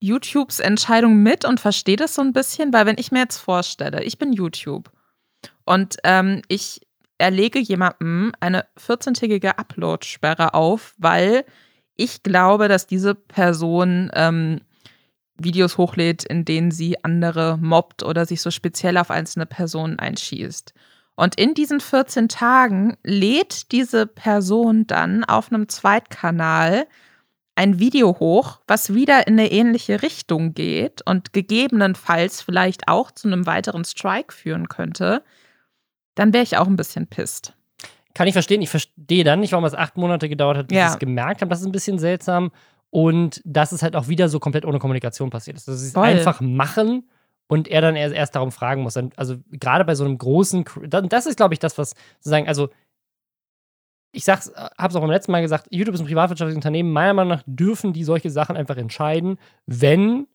[0.00, 4.02] YouTubes Entscheidung mit und verstehe das so ein bisschen, weil wenn ich mir jetzt vorstelle,
[4.02, 4.90] ich bin YouTube
[5.64, 6.80] und ähm, ich
[7.22, 11.44] erlege jemandem eine 14-tägige Upload-Sperre auf, weil
[11.96, 14.60] ich glaube, dass diese Person ähm,
[15.36, 20.74] Videos hochlädt, in denen sie andere mobbt oder sich so speziell auf einzelne Personen einschießt.
[21.14, 26.86] Und in diesen 14 Tagen lädt diese Person dann auf einem Zweitkanal
[27.54, 33.28] ein Video hoch, was wieder in eine ähnliche Richtung geht und gegebenenfalls vielleicht auch zu
[33.28, 35.22] einem weiteren Strike führen könnte,
[36.14, 37.54] dann wäre ich auch ein bisschen pisst.
[38.14, 38.60] Kann ich verstehen.
[38.62, 40.86] Ich verstehe dann nicht, warum es acht Monate gedauert hat, bis ja.
[40.86, 41.48] ich es gemerkt habe.
[41.48, 42.50] Das ist ein bisschen seltsam.
[42.90, 45.66] Und dass es halt auch wieder so komplett ohne Kommunikation passiert ist.
[45.66, 47.08] Dass sie es einfach machen
[47.46, 48.96] und er dann erst, erst darum fragen muss.
[49.16, 52.68] Also gerade bei so einem großen, das ist, glaube ich, das, was sozusagen, also
[54.12, 56.92] ich sag's, äh, hab's auch beim letzten Mal gesagt, YouTube ist ein privatwirtschaftliches Unternehmen.
[56.92, 60.26] Meiner Meinung nach dürfen die solche Sachen einfach entscheiden, wenn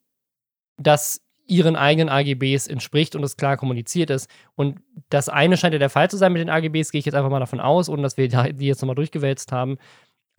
[0.78, 4.30] das ihren eigenen AGBs entspricht und es klar kommuniziert ist.
[4.56, 4.80] Und
[5.10, 7.30] das eine scheint ja der Fall zu sein mit den AGBs, gehe ich jetzt einfach
[7.30, 9.78] mal davon aus, ohne dass wir die jetzt nochmal durchgewälzt haben.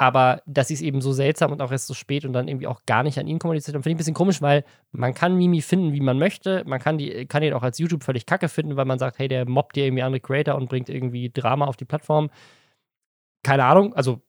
[0.00, 2.68] Aber dass sie es eben so seltsam und auch erst so spät und dann irgendwie
[2.68, 5.36] auch gar nicht an ihn kommuniziert haben, finde ich ein bisschen komisch, weil man kann
[5.36, 6.62] Mimi finden, wie man möchte.
[6.66, 9.26] Man kann, die, kann ihn auch als YouTube völlig kacke finden, weil man sagt, hey,
[9.26, 12.30] der mobbt dir irgendwie andere Creator und bringt irgendwie Drama auf die Plattform
[13.42, 14.20] keine Ahnung, also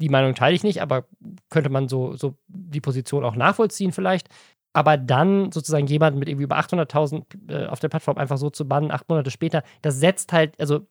[0.00, 1.04] die Meinung teile ich nicht, aber
[1.48, 4.28] könnte man so, so die Position auch nachvollziehen vielleicht.
[4.72, 8.68] Aber dann sozusagen jemanden mit irgendwie über 800.000 äh, auf der Plattform einfach so zu
[8.68, 10.86] bannen, acht Monate später, das setzt halt, also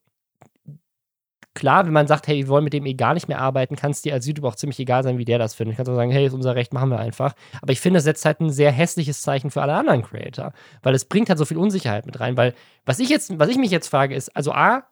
[1.53, 3.91] klar, wenn man sagt, hey, wir wollen mit dem eh gar nicht mehr arbeiten, kann
[3.91, 5.73] es dir als YouTube auch ziemlich egal sein, wie der das findet.
[5.73, 7.33] Ich kann auch sagen, hey, ist unser Recht, machen wir einfach.
[7.61, 10.53] Aber ich finde, es setzt halt ein sehr hässliches Zeichen für alle anderen Creator,
[10.83, 12.37] weil es bringt halt so viel Unsicherheit mit rein.
[12.37, 12.53] Weil
[12.85, 14.83] was ich jetzt, was ich mich jetzt frage, ist, also A,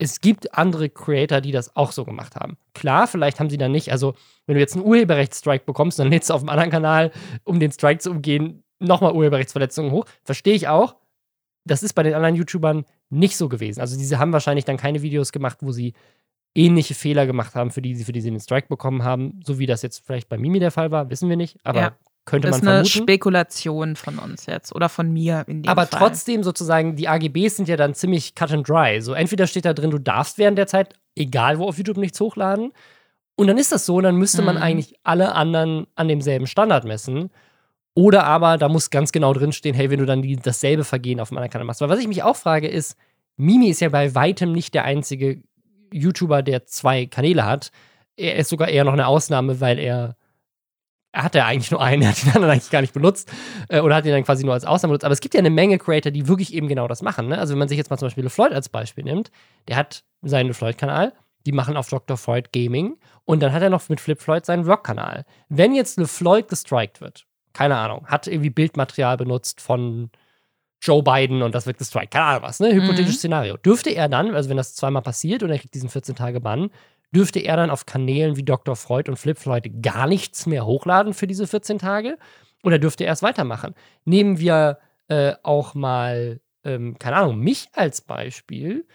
[0.00, 2.56] es gibt andere Creator, die das auch so gemacht haben.
[2.72, 4.14] Klar, vielleicht haben sie dann nicht, also
[4.46, 7.12] wenn du jetzt einen Urheberrechtsstrike bekommst, dann lädst du auf einem anderen Kanal,
[7.44, 10.06] um den Strike zu umgehen, nochmal Urheberrechtsverletzungen hoch.
[10.24, 10.96] Verstehe ich auch.
[11.64, 13.80] Das ist bei den anderen YouTubern nicht so gewesen.
[13.80, 15.92] Also diese haben wahrscheinlich dann keine Videos gemacht, wo sie
[16.54, 19.58] ähnliche Fehler gemacht haben, für die sie, für die sie den Strike bekommen haben, so
[19.58, 21.58] wie das jetzt vielleicht bei Mimi der Fall war, wissen wir nicht.
[21.62, 21.96] Aber ja.
[22.30, 22.86] Könnte das man vermuten.
[22.86, 25.98] ist eine Spekulation von uns jetzt oder von mir in dem Aber Fall.
[25.98, 29.00] trotzdem sozusagen, die AGBs sind ja dann ziemlich cut and dry.
[29.02, 32.20] So entweder steht da drin, du darfst während der Zeit, egal wo auf YouTube, nichts
[32.20, 32.72] hochladen.
[33.34, 34.62] Und dann ist das so, und dann müsste man mhm.
[34.62, 37.30] eigentlich alle anderen an demselben Standard messen.
[37.94, 41.30] Oder aber da muss ganz genau drinstehen, hey, wenn du dann die, dasselbe Vergehen auf
[41.30, 41.80] dem anderen Kanal machst.
[41.80, 42.96] Weil was ich mich auch frage ist,
[43.36, 45.42] Mimi ist ja bei weitem nicht der einzige
[45.92, 47.72] YouTuber, der zwei Kanäle hat.
[48.16, 50.14] Er ist sogar eher noch eine Ausnahme, weil er
[51.12, 53.32] er hatte ja eigentlich nur einen, er hat den anderen eigentlich gar nicht benutzt
[53.68, 55.04] äh, oder hat ihn dann quasi nur als Ausnahme benutzt.
[55.04, 57.28] Aber es gibt ja eine Menge Creator, die wirklich eben genau das machen.
[57.28, 57.38] Ne?
[57.38, 59.30] Also wenn man sich jetzt mal zum Beispiel LeFloid als Beispiel nimmt,
[59.68, 61.12] der hat seinen LeFloid-Kanal,
[61.46, 62.16] die machen auf Dr.
[62.16, 65.24] Freud Gaming und dann hat er noch mit Flip Floyd seinen Vlog-Kanal.
[65.48, 70.10] Wenn jetzt LeFloid gestrikt wird, keine Ahnung, hat irgendwie Bildmaterial benutzt von
[70.82, 72.72] Joe Biden und das wird gestrikt, keine Ahnung was, ne?
[72.72, 73.18] Hypothetisches mhm.
[73.18, 73.56] Szenario.
[73.56, 76.70] Dürfte er dann, also wenn das zweimal passiert und er kriegt diesen 14 Tage Bann,
[77.14, 78.76] dürfte er dann auf Kanälen wie Dr.
[78.76, 82.18] Freud und Flip Floyd gar nichts mehr hochladen für diese 14 Tage?
[82.62, 83.74] Oder dürfte er es weitermachen?
[84.04, 88.86] Nehmen wir äh, auch mal, ähm, keine Ahnung, mich als Beispiel.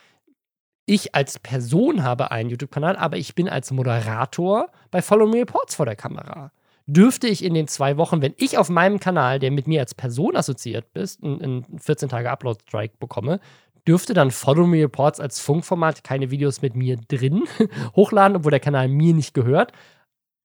[0.85, 5.75] Ich als Person habe einen YouTube-Kanal, aber ich bin als Moderator bei Follow Me Reports
[5.75, 6.51] vor der Kamera.
[6.87, 9.95] Dürfte ich in den zwei Wochen, wenn ich auf meinem Kanal, der mit mir als
[9.95, 13.39] Person assoziiert ist, einen 14 Tage Upload-Strike bekomme,
[13.87, 17.43] dürfte dann Follow Me Reports als Funkformat keine Videos mit mir drin
[17.95, 19.71] hochladen, obwohl der Kanal mir nicht gehört.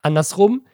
[0.02, 0.66] Andersrum,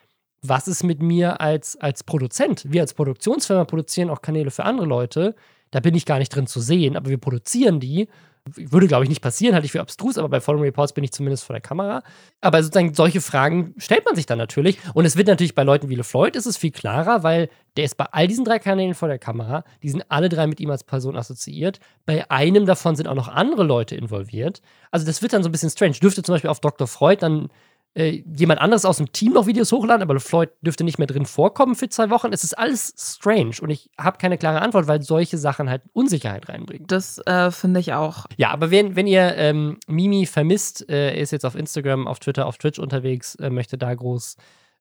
[0.42, 2.64] was ist mit mir als, als Produzent?
[2.70, 5.34] Wir als Produktionsfirma produzieren auch Kanäle für andere Leute.
[5.70, 8.08] Da bin ich gar nicht drin zu sehen, aber wir produzieren die
[8.54, 11.12] würde, glaube ich, nicht passieren, halte ich für abstrus, aber bei Following Reports bin ich
[11.12, 12.02] zumindest vor der Kamera.
[12.40, 14.78] Aber sozusagen solche Fragen stellt man sich dann natürlich.
[14.94, 17.96] Und es wird natürlich bei Leuten wie LeFloid ist es viel klarer, weil der ist
[17.96, 19.64] bei all diesen drei Kanälen vor der Kamera.
[19.82, 21.80] Die sind alle drei mit ihm als Person assoziiert.
[22.06, 24.62] Bei einem davon sind auch noch andere Leute involviert.
[24.90, 25.94] Also das wird dann so ein bisschen strange.
[25.94, 26.86] Dürfte zum Beispiel auf Dr.
[26.86, 27.48] Freud dann
[27.96, 31.24] äh, jemand anderes aus dem Team noch Videos hochladen, aber Floyd dürfte nicht mehr drin
[31.24, 32.32] vorkommen für zwei Wochen.
[32.32, 36.48] Es ist alles strange und ich habe keine klare Antwort, weil solche Sachen halt Unsicherheit
[36.48, 36.86] reinbringen.
[36.86, 38.26] Das äh, finde ich auch.
[38.36, 42.18] Ja, aber wenn, wenn ihr ähm, Mimi vermisst, äh, er ist jetzt auf Instagram, auf
[42.18, 44.36] Twitter, auf Twitch unterwegs, äh, möchte da groß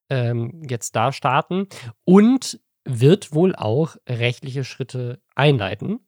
[0.10, 1.68] ähm, jetzt da starten
[2.04, 6.05] und wird wohl auch rechtliche Schritte einleiten.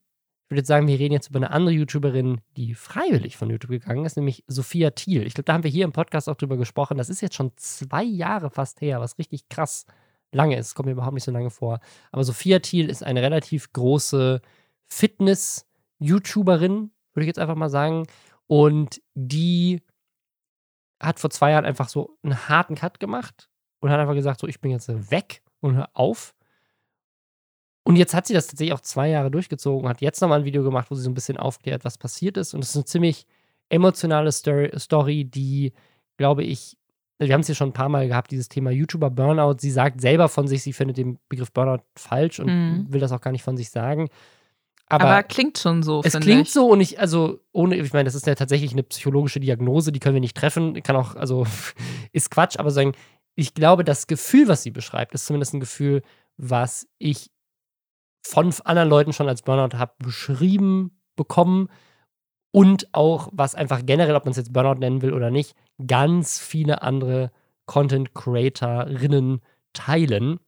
[0.48, 3.70] Ich würde jetzt sagen, wir reden jetzt über eine andere YouTuberin, die freiwillig von YouTube
[3.70, 5.26] gegangen ist, nämlich Sophia Thiel.
[5.26, 6.96] Ich glaube, da haben wir hier im Podcast auch drüber gesprochen.
[6.96, 9.84] Das ist jetzt schon zwei Jahre fast her, was richtig krass
[10.32, 10.74] lange ist.
[10.74, 11.80] Kommt mir überhaupt nicht so lange vor.
[12.12, 14.40] Aber Sophia Thiel ist eine relativ große
[14.86, 18.06] Fitness-YouTuberin, würde ich jetzt einfach mal sagen.
[18.46, 19.82] Und die
[20.98, 24.46] hat vor zwei Jahren einfach so einen harten Cut gemacht und hat einfach gesagt, so,
[24.46, 26.34] ich bin jetzt weg und hör auf.
[27.88, 30.62] Und jetzt hat sie das tatsächlich auch zwei Jahre durchgezogen, hat jetzt nochmal ein Video
[30.62, 32.52] gemacht, wo sie so ein bisschen aufklärt, was passiert ist.
[32.52, 33.26] Und es ist eine ziemlich
[33.70, 35.72] emotionale Story, die,
[36.18, 36.76] glaube ich,
[37.18, 39.56] wir haben es ja schon ein paar Mal gehabt, dieses Thema YouTuber Burnout.
[39.60, 42.92] Sie sagt selber von sich, sie findet den Begriff Burnout falsch und mhm.
[42.92, 44.10] will das auch gar nicht von sich sagen.
[44.84, 46.02] Aber, Aber klingt schon so.
[46.04, 46.52] Es klingt ich.
[46.52, 49.98] so und ich, also ohne, ich meine, das ist ja tatsächlich eine psychologische Diagnose, die
[49.98, 50.82] können wir nicht treffen.
[50.82, 51.46] Kann auch, also
[52.12, 52.92] ist Quatsch, aber sagen,
[53.34, 56.02] ich glaube, das Gefühl, was sie beschreibt, ist zumindest ein Gefühl,
[56.36, 57.30] was ich
[58.28, 61.68] von anderen Leuten schon als Burnout habe beschrieben bekommen
[62.50, 65.54] und auch, was einfach generell, ob man es jetzt Burnout nennen will oder nicht,
[65.86, 67.30] ganz viele andere
[67.64, 69.40] Content Creatorinnen
[69.72, 70.40] teilen.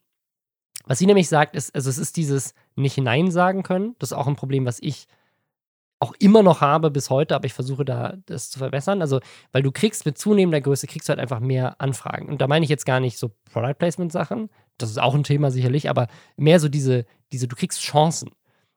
[0.85, 3.95] Was sie nämlich sagt, ist, also es ist dieses nicht Nein sagen können.
[3.99, 5.07] Das ist auch ein Problem, was ich
[5.99, 9.01] auch immer noch habe bis heute, aber ich versuche da das zu verbessern.
[9.01, 9.19] Also,
[9.51, 12.27] weil du kriegst mit zunehmender Größe, kriegst du halt einfach mehr Anfragen.
[12.27, 14.49] Und da meine ich jetzt gar nicht so Product Placement Sachen,
[14.81, 16.07] das ist auch ein Thema sicherlich, aber
[16.37, 18.31] mehr so diese, diese, du kriegst Chancen.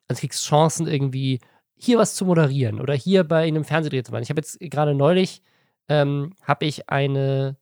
[0.09, 1.41] Also du kriegst Chancen irgendwie
[1.77, 4.23] hier was zu moderieren oder hier bei einem Fernsehdreh zu machen.
[4.23, 5.43] Ich habe jetzt gerade neulich,
[5.89, 7.57] ähm, habe ich eine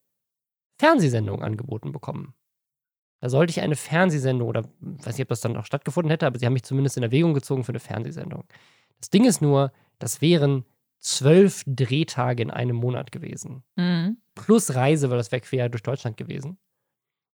[0.79, 2.35] Fernsehsendung angeboten bekommen.
[3.21, 6.39] Da sollte ich eine Fernsehsendung oder weiß nicht, ob das dann auch stattgefunden hätte, aber
[6.39, 8.45] sie haben mich zumindest in Erwägung gezogen für eine Fernsehsendung.
[8.99, 10.65] Das Ding ist nur, das wären
[10.99, 13.63] zwölf Drehtage in einem Monat gewesen.
[13.77, 14.19] Mhm.
[14.35, 16.59] Plus Reise, weil das wäre quer durch Deutschland gewesen.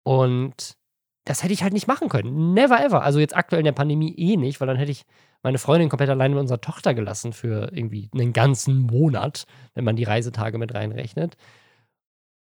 [0.03, 0.77] Und
[1.25, 2.53] das hätte ich halt nicht machen können.
[2.53, 3.03] Never ever.
[3.03, 5.03] Also jetzt aktuell in der Pandemie eh nicht, weil dann hätte ich
[5.41, 9.95] meine Freundin komplett allein mit unserer Tochter gelassen für irgendwie einen ganzen Monat, wenn man
[9.95, 11.35] die Reisetage mit reinrechnet.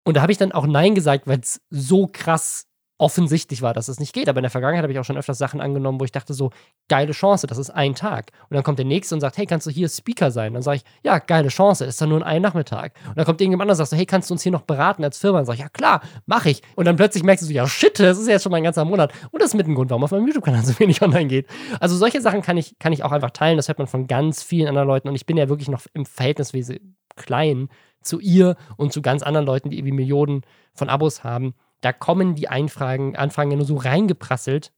[0.04, 2.66] Und da habe ich dann auch Nein gesagt, weil es so krass
[2.98, 4.28] offensichtlich war, dass es nicht geht.
[4.28, 6.50] Aber in der Vergangenheit habe ich auch schon öfters Sachen angenommen, wo ich dachte so,
[6.88, 8.30] geile Chance, das ist ein Tag.
[8.48, 10.54] Und dann kommt der Nächste und sagt, hey, kannst du hier Speaker sein?
[10.54, 12.94] Dann sage ich, ja, geile Chance, ist dann nur ein Nachmittag.
[13.08, 15.18] Und dann kommt irgendjemand anderes und sagt hey, kannst du uns hier noch beraten als
[15.18, 15.38] Firma?
[15.38, 16.62] Dann sage ich, ja klar, mache ich.
[16.76, 18.84] Und dann plötzlich merkst du so, ja shit, das ist jetzt schon mal ein ganzer
[18.84, 19.12] Monat.
[19.32, 21.48] Und das ist mit dem Grund, warum auf meinem YouTube-Kanal so wenig online geht.
[21.80, 23.56] Also solche Sachen kann ich, kann ich auch einfach teilen.
[23.56, 25.08] Das hört man von ganz vielen anderen Leuten.
[25.08, 27.68] Und ich bin ja wirklich noch im Verhältniswesen klein
[28.02, 30.42] zu ihr und zu ganz anderen Leuten, die irgendwie Millionen
[30.74, 34.72] von Abos haben da kommen die Einfragen, Anfragen ja nur so reingeprasselt.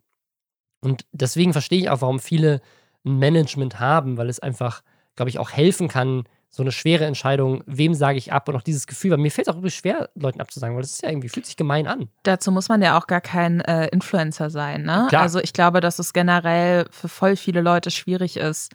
[0.80, 2.60] Und deswegen verstehe ich auch, warum viele
[3.04, 4.82] ein Management haben, weil es einfach,
[5.14, 8.62] glaube ich, auch helfen kann, so eine schwere Entscheidung, wem sage ich ab und auch
[8.62, 11.10] dieses Gefühl, weil mir fällt es auch wirklich schwer, Leuten abzusagen, weil das ist ja
[11.10, 12.08] irgendwie, fühlt sich gemein an.
[12.22, 15.06] Dazu muss man ja auch gar kein äh, Influencer sein, ne?
[15.08, 15.22] Klar.
[15.22, 18.72] Also ich glaube, dass es generell für voll viele Leute schwierig ist,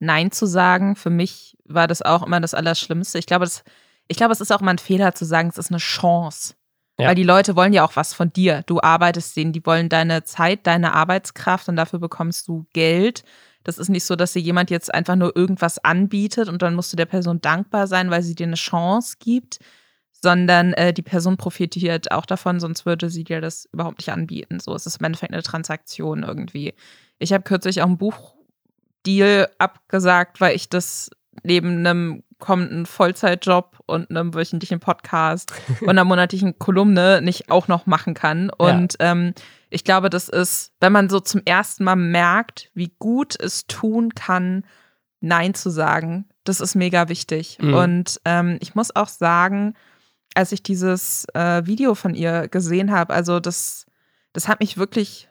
[0.00, 0.96] Nein zu sagen.
[0.96, 3.18] Für mich war das auch immer das Allerschlimmste.
[3.18, 3.62] Ich glaube, das,
[4.08, 6.54] ich glaube, es ist auch immer ein Fehler zu sagen, es ist eine Chance.
[7.00, 7.08] Ja.
[7.08, 8.62] Weil die Leute wollen ja auch was von dir.
[8.66, 13.24] Du arbeitest denen, die wollen deine Zeit, deine Arbeitskraft und dafür bekommst du Geld.
[13.64, 16.92] Das ist nicht so, dass dir jemand jetzt einfach nur irgendwas anbietet und dann musst
[16.92, 19.58] du der Person dankbar sein, weil sie dir eine Chance gibt,
[20.12, 24.60] sondern äh, die Person profitiert auch davon, sonst würde sie dir das überhaupt nicht anbieten.
[24.60, 26.74] So es ist im Endeffekt eine Transaktion irgendwie.
[27.18, 31.10] Ich habe kürzlich auch einen Buchdeal abgesagt, weil ich das
[31.42, 37.86] neben einem kommenden Vollzeitjob und einem wöchentlichen Podcast und einer monatlichen Kolumne nicht auch noch
[37.86, 38.50] machen kann.
[38.50, 39.12] Und ja.
[39.12, 39.34] ähm,
[39.70, 44.14] ich glaube, das ist, wenn man so zum ersten Mal merkt, wie gut es tun
[44.14, 44.64] kann,
[45.20, 47.58] Nein zu sagen, das ist mega wichtig.
[47.60, 47.74] Mhm.
[47.74, 49.74] Und ähm, ich muss auch sagen,
[50.34, 53.86] als ich dieses äh, Video von ihr gesehen habe, also das,
[54.32, 55.28] das hat mich wirklich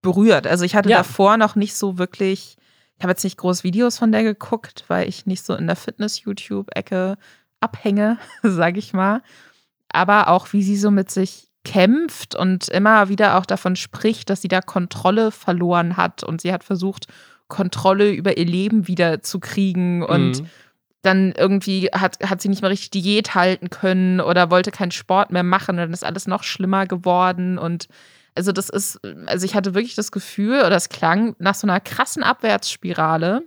[0.00, 0.46] berührt.
[0.46, 0.98] Also ich hatte ja.
[0.98, 2.56] davor noch nicht so wirklich
[2.98, 5.76] ich habe jetzt nicht groß Videos von der geguckt, weil ich nicht so in der
[5.76, 7.16] Fitness-YouTube-Ecke
[7.60, 9.22] abhänge, sage ich mal.
[9.88, 14.42] Aber auch, wie sie so mit sich kämpft und immer wieder auch davon spricht, dass
[14.42, 17.06] sie da Kontrolle verloren hat und sie hat versucht,
[17.48, 20.46] Kontrolle über ihr Leben wieder zu kriegen und mhm.
[21.02, 25.30] dann irgendwie hat, hat sie nicht mehr richtig Diät halten können oder wollte keinen Sport
[25.30, 27.88] mehr machen und dann ist alles noch schlimmer geworden und
[28.34, 31.80] also das ist, also ich hatte wirklich das Gefühl, oder es klang nach so einer
[31.80, 33.42] krassen Abwärtsspirale.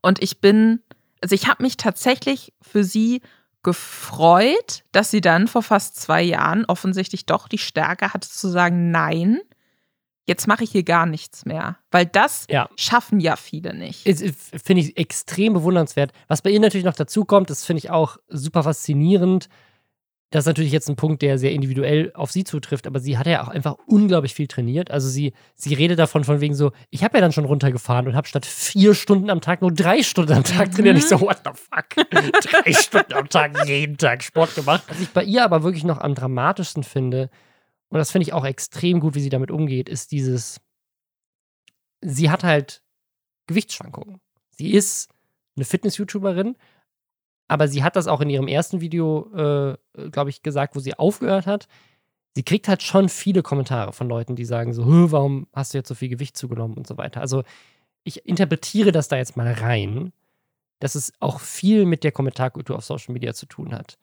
[0.00, 0.80] Und ich bin,
[1.20, 3.22] also ich habe mich tatsächlich für sie
[3.62, 8.90] gefreut, dass sie dann vor fast zwei Jahren offensichtlich doch die Stärke hatte zu sagen,
[8.90, 9.40] nein,
[10.26, 11.76] jetzt mache ich hier gar nichts mehr.
[11.90, 12.68] Weil das ja.
[12.76, 14.02] schaffen ja viele nicht.
[14.02, 16.12] Finde ich extrem bewundernswert.
[16.28, 19.48] Was bei ihr natürlich noch dazu kommt, das finde ich auch super faszinierend.
[20.32, 23.26] Das ist natürlich jetzt ein Punkt, der sehr individuell auf sie zutrifft, aber sie hat
[23.26, 24.90] ja auch einfach unglaublich viel trainiert.
[24.90, 28.16] Also sie, sie redet davon von wegen so, ich habe ja dann schon runtergefahren und
[28.16, 30.94] habe statt vier Stunden am Tag nur drei Stunden am Tag trainiert.
[30.94, 31.00] Mhm.
[31.00, 32.08] Ich so, what the fuck?
[32.40, 34.84] drei Stunden am Tag, jeden Tag Sport gemacht.
[34.88, 37.28] Was ich bei ihr aber wirklich noch am dramatischsten finde,
[37.90, 40.62] und das finde ich auch extrem gut, wie sie damit umgeht, ist dieses,
[42.00, 42.82] sie hat halt
[43.48, 44.18] Gewichtsschwankungen.
[44.48, 45.10] Sie ist
[45.56, 46.56] eine Fitness-YouTuberin,
[47.52, 50.94] aber sie hat das auch in ihrem ersten Video, äh, glaube ich, gesagt, wo sie
[50.94, 51.68] aufgehört hat.
[52.34, 55.88] Sie kriegt halt schon viele Kommentare von Leuten, die sagen so, warum hast du jetzt
[55.88, 57.20] so viel Gewicht zugenommen und so weiter.
[57.20, 57.42] Also
[58.04, 60.14] ich interpretiere das da jetzt mal rein,
[60.78, 63.98] dass es auch viel mit der Kommentarkultur auf Social Media zu tun hat.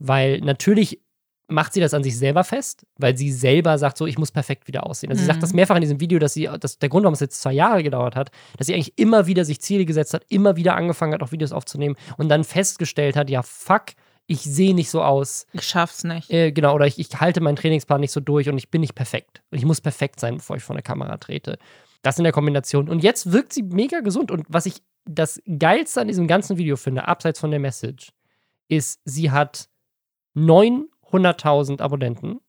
[0.00, 1.00] Weil natürlich
[1.48, 4.68] macht sie das an sich selber fest, weil sie selber sagt, so, ich muss perfekt
[4.68, 5.10] wieder aussehen.
[5.10, 5.24] Also mhm.
[5.24, 5.56] sie sagt das mhm.
[5.56, 8.16] mehrfach in diesem Video, dass sie, dass der Grund, warum es jetzt zwei Jahre gedauert
[8.16, 11.32] hat, dass sie eigentlich immer wieder sich Ziele gesetzt hat, immer wieder angefangen hat, auch
[11.32, 13.86] Videos aufzunehmen und dann festgestellt hat, ja, fuck,
[14.26, 15.46] ich sehe nicht so aus.
[15.52, 16.30] Ich schaff's nicht.
[16.30, 18.94] Äh, genau, oder ich, ich halte meinen Trainingsplan nicht so durch und ich bin nicht
[18.94, 19.42] perfekt.
[19.50, 21.58] Und ich muss perfekt sein, bevor ich vor der Kamera trete.
[22.02, 22.90] Das in der Kombination.
[22.90, 24.30] Und jetzt wirkt sie mega gesund.
[24.30, 28.12] Und was ich das Geilste an diesem ganzen Video finde, abseits von der Message,
[28.68, 29.70] ist, sie hat
[31.12, 32.40] 900.000 Abonnenten.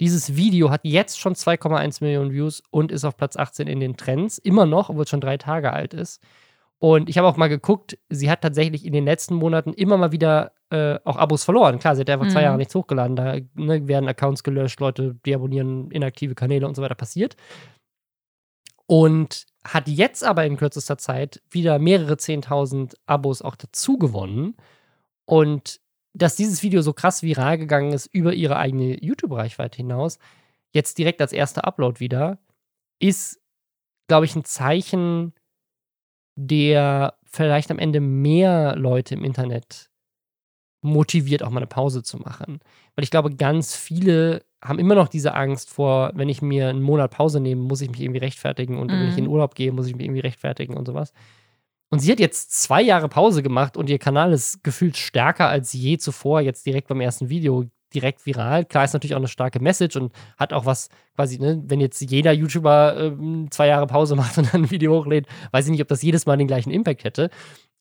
[0.00, 3.96] Dieses Video hat jetzt schon 2,1 Millionen Views und ist auf Platz 18 in den
[3.96, 4.38] Trends.
[4.38, 6.20] Immer noch, obwohl es schon drei Tage alt ist.
[6.78, 10.12] Und ich habe auch mal geguckt, sie hat tatsächlich in den letzten Monaten immer mal
[10.12, 11.78] wieder äh, auch Abos verloren.
[11.78, 12.30] Klar, sie hat einfach mhm.
[12.30, 13.16] zwei Jahre nichts hochgeladen.
[13.16, 17.36] Da ne, werden Accounts gelöscht, Leute deabonnieren inaktive Kanäle und so weiter passiert.
[18.86, 24.56] Und hat jetzt aber in kürzester Zeit wieder mehrere 10.000 Abos auch dazu gewonnen.
[25.24, 25.80] Und
[26.14, 30.18] dass dieses Video so krass viral gegangen ist über ihre eigene YouTube-Reichweite hinaus,
[30.72, 32.38] jetzt direkt als erster Upload wieder,
[33.00, 33.40] ist,
[34.08, 35.34] glaube ich, ein Zeichen,
[36.36, 39.90] der vielleicht am Ende mehr Leute im Internet
[40.82, 42.60] motiviert, auch mal eine Pause zu machen.
[42.94, 46.82] Weil ich glaube, ganz viele haben immer noch diese Angst vor, wenn ich mir einen
[46.82, 49.00] Monat Pause nehme, muss ich mich irgendwie rechtfertigen und mhm.
[49.00, 49.30] wenn ich in mhm.
[49.30, 51.12] Urlaub gehe, muss ich mich irgendwie rechtfertigen und sowas.
[51.94, 55.72] Und sie hat jetzt zwei Jahre Pause gemacht und ihr Kanal ist gefühlt stärker als
[55.72, 58.64] je zuvor, jetzt direkt beim ersten Video direkt viral.
[58.64, 62.00] Klar ist natürlich auch eine starke Message und hat auch was quasi, ne, wenn jetzt
[62.00, 65.82] jeder YouTuber äh, zwei Jahre Pause macht und dann ein Video hochlädt, weiß ich nicht,
[65.82, 67.30] ob das jedes Mal den gleichen Impact hätte.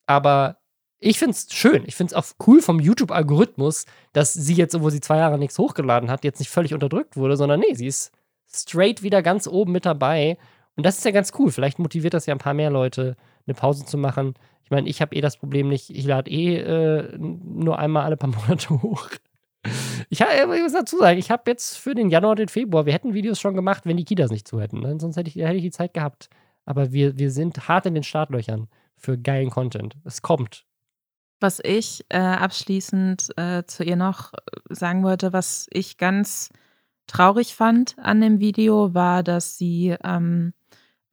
[0.05, 0.57] Aber
[0.99, 1.81] ich finde es schön.
[1.87, 5.57] Ich finde es auch cool vom YouTube-Algorithmus, dass sie jetzt, obwohl sie zwei Jahre nichts
[5.57, 8.11] hochgeladen hat, jetzt nicht völlig unterdrückt wurde, sondern nee, sie ist
[8.53, 10.37] straight wieder ganz oben mit dabei.
[10.75, 11.51] Und das ist ja ganz cool.
[11.51, 13.15] Vielleicht motiviert das ja ein paar mehr Leute,
[13.45, 14.33] eine Pause zu machen.
[14.63, 18.17] Ich meine, ich habe eh das Problem nicht, ich lade eh äh, nur einmal alle
[18.17, 19.09] paar Monate hoch.
[20.09, 22.93] Ich, ich muss dazu sagen, ich habe jetzt für den Januar und den Februar, wir
[22.93, 24.79] hätten Videos schon gemacht, wenn die Kitas nicht zu hätten.
[24.79, 24.97] Ne?
[24.99, 26.29] Sonst hätte ich, hätte ich die Zeit gehabt.
[26.65, 28.67] Aber wir, wir sind hart in den Startlöchern
[28.97, 29.95] für geilen Content.
[30.03, 30.65] Es kommt.
[31.39, 34.31] Was ich äh, abschließend äh, zu ihr noch
[34.69, 36.49] sagen wollte, was ich ganz
[37.07, 40.53] traurig fand an dem Video, war, dass sie ähm,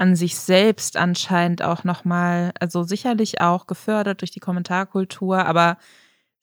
[0.01, 5.77] an sich selbst anscheinend auch nochmal, also sicherlich auch gefördert durch die Kommentarkultur, aber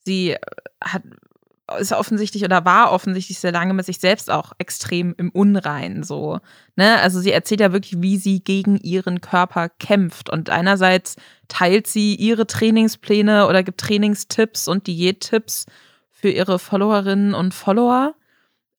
[0.06, 0.36] sie
[0.82, 1.02] hat
[1.80, 6.40] ist offensichtlich oder war offensichtlich sehr lange mit sich selbst auch extrem im Unrein so.
[6.78, 6.98] Ne?
[7.02, 10.30] Also sie erzählt ja wirklich, wie sie gegen ihren Körper kämpft.
[10.30, 11.18] Und einerseits
[11.50, 15.66] teilt sie ihre Trainingspläne oder gibt Trainingstipps und Diättipps
[16.10, 18.16] für ihre Followerinnen und Follower.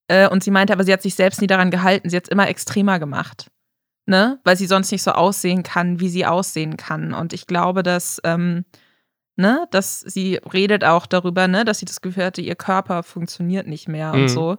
[0.08, 2.08] Äh, und sie meinte aber, sie hat sich selbst nie daran gehalten.
[2.08, 3.50] Sie hat es immer extremer gemacht.
[4.08, 4.40] Ne?
[4.42, 7.12] Weil sie sonst nicht so aussehen kann, wie sie aussehen kann.
[7.12, 8.64] Und ich glaube, dass ähm,
[9.38, 13.66] ne, dass sie redet auch darüber, ne, dass sie das Gefühl hatte, ihr Körper funktioniert
[13.66, 14.22] nicht mehr mhm.
[14.22, 14.58] und so.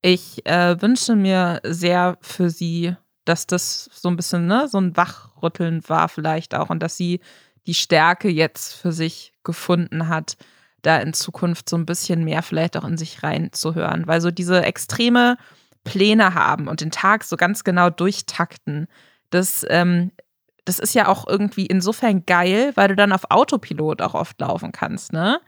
[0.00, 4.96] Ich äh, wünsche mir sehr für sie, dass das so ein bisschen, ne, so ein
[4.96, 7.20] Wachrütteln war vielleicht auch und dass sie
[7.66, 10.36] die Stärke jetzt für sich gefunden hat,
[10.80, 14.62] da in Zukunft so ein bisschen mehr vielleicht auch in sich reinzuhören, weil so diese
[14.62, 15.36] extreme
[15.88, 18.86] Pläne haben und den Tag so ganz genau durchtakten,
[19.30, 20.12] das ähm,
[20.64, 24.70] das ist ja auch irgendwie insofern geil, weil du dann auf Autopilot auch oft laufen
[24.70, 25.40] kannst, ne?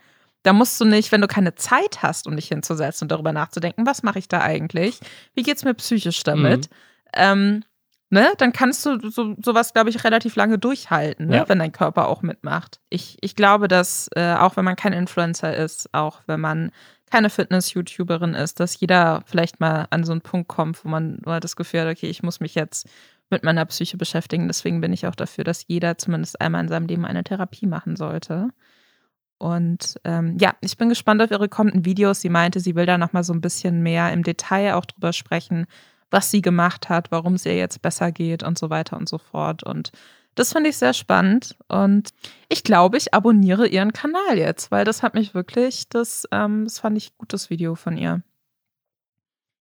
[0.43, 3.85] Da musst du nicht, wenn du keine Zeit hast, um dich hinzusetzen und darüber nachzudenken,
[3.85, 4.99] was mache ich da eigentlich?
[5.35, 6.71] Wie geht's mir psychisch damit?
[6.71, 6.75] Mhm.
[7.13, 7.65] Ähm,
[8.11, 8.33] ne?
[8.39, 11.37] Dann kannst du so, sowas, glaube ich, relativ lange durchhalten, ne?
[11.37, 11.49] ja.
[11.49, 12.81] wenn dein Körper auch mitmacht.
[12.91, 16.71] Ich, ich glaube, dass äh, auch wenn man kein Influencer ist, auch wenn man
[17.11, 21.31] keine Fitness-YouTuberin ist, dass jeder vielleicht mal an so einen Punkt kommt, wo man, wo
[21.31, 22.89] man das Gefühl hat, okay, ich muss mich jetzt
[23.31, 24.49] mit meiner Psyche beschäftigen.
[24.49, 27.97] Deswegen bin ich auch dafür, dass jeder zumindest einmal in seinem Leben eine Therapie machen
[27.97, 28.49] sollte.
[29.39, 32.21] Und ähm, ja, ich bin gespannt auf ihre kommenden Videos.
[32.21, 35.67] Sie meinte, sie will da nochmal so ein bisschen mehr im Detail auch drüber sprechen,
[36.11, 39.19] was sie gemacht hat, warum es ihr jetzt besser geht und so weiter und so
[39.19, 39.63] fort.
[39.63, 39.93] Und
[40.35, 41.57] das finde ich sehr spannend.
[41.69, 42.11] Und
[42.49, 46.79] ich glaube, ich abonniere ihren Kanal jetzt, weil das hat mich wirklich, das, ähm, das
[46.79, 48.23] fand ich gutes Video von ihr.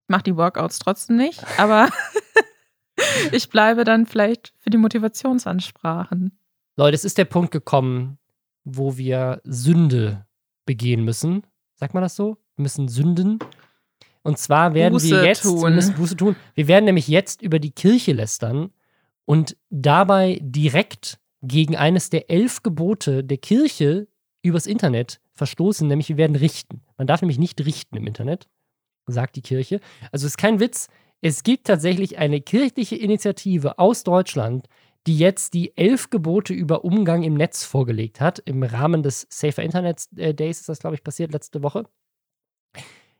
[0.04, 1.88] Ich mache die Workouts trotzdem nicht, aber
[3.32, 6.38] ich bleibe dann vielleicht für die Motivationsansprachen.
[6.76, 8.18] Leute, es ist der Punkt gekommen,
[8.64, 10.26] wo wir Sünde
[10.66, 11.46] begehen müssen.
[11.74, 12.36] Sagt man das so?
[12.56, 13.38] Wir müssen sünden.
[14.26, 15.80] Und zwar werden Buße wir jetzt tun.
[15.96, 16.36] Buße tun.
[16.54, 18.70] Wir werden nämlich jetzt über die Kirche lästern
[19.24, 24.08] und dabei direkt gegen eines der elf Gebote der Kirche
[24.42, 26.82] übers Internet verstoßen, nämlich wir werden richten.
[26.96, 28.48] Man darf nämlich nicht richten im Internet,
[29.06, 29.80] sagt die Kirche.
[30.10, 30.88] Also es ist kein Witz.
[31.20, 34.66] Es gibt tatsächlich eine kirchliche Initiative aus Deutschland,
[35.06, 38.40] die jetzt die elf Gebote über Umgang im Netz vorgelegt hat.
[38.40, 41.84] Im Rahmen des Safer Internet äh, Days ist das, glaube ich, passiert letzte Woche.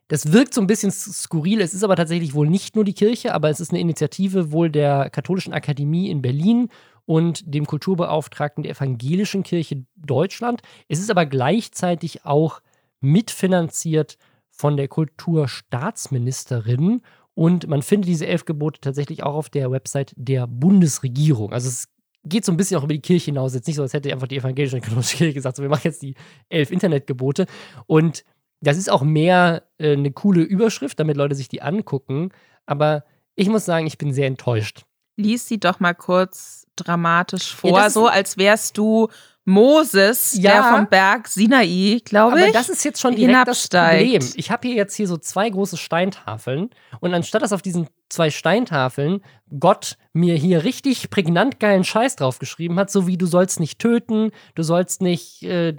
[0.07, 1.59] Das wirkt so ein bisschen skurril.
[1.59, 4.69] Es ist aber tatsächlich wohl nicht nur die Kirche, aber es ist eine Initiative wohl
[4.69, 6.69] der Katholischen Akademie in Berlin
[7.05, 10.61] und dem Kulturbeauftragten der Evangelischen Kirche Deutschland.
[10.87, 12.61] Es ist aber gleichzeitig auch
[13.01, 14.17] mitfinanziert
[14.49, 17.01] von der Kulturstaatsministerin
[17.33, 21.53] und man findet diese elf Gebote tatsächlich auch auf der Website der Bundesregierung.
[21.53, 21.87] Also es
[22.25, 23.53] geht so ein bisschen auch über die Kirche hinaus.
[23.53, 26.15] Jetzt nicht so, als hätte einfach die evangelische Kirche gesagt, so, wir machen jetzt die
[26.49, 27.45] elf Internetgebote.
[27.85, 28.23] Und
[28.61, 32.29] das ist auch mehr äh, eine coole Überschrift, damit Leute sich die angucken.
[32.65, 33.03] Aber
[33.35, 34.85] ich muss sagen, ich bin sehr enttäuscht.
[35.15, 39.07] Lies sie doch mal kurz dramatisch vor, ja, so als wärst du
[39.49, 42.43] Moses, ja, der vom Berg Sinai, glaube ich.
[42.43, 44.21] Aber das ist jetzt schon direkt das Problem.
[44.35, 46.69] Ich habe hier jetzt hier so zwei große Steintafeln
[46.99, 49.21] und anstatt dass auf diesen zwei Steintafeln
[49.57, 54.31] Gott mir hier richtig prägnant geilen Scheiß draufgeschrieben hat, so wie du sollst nicht töten,
[54.55, 55.75] du sollst nicht äh,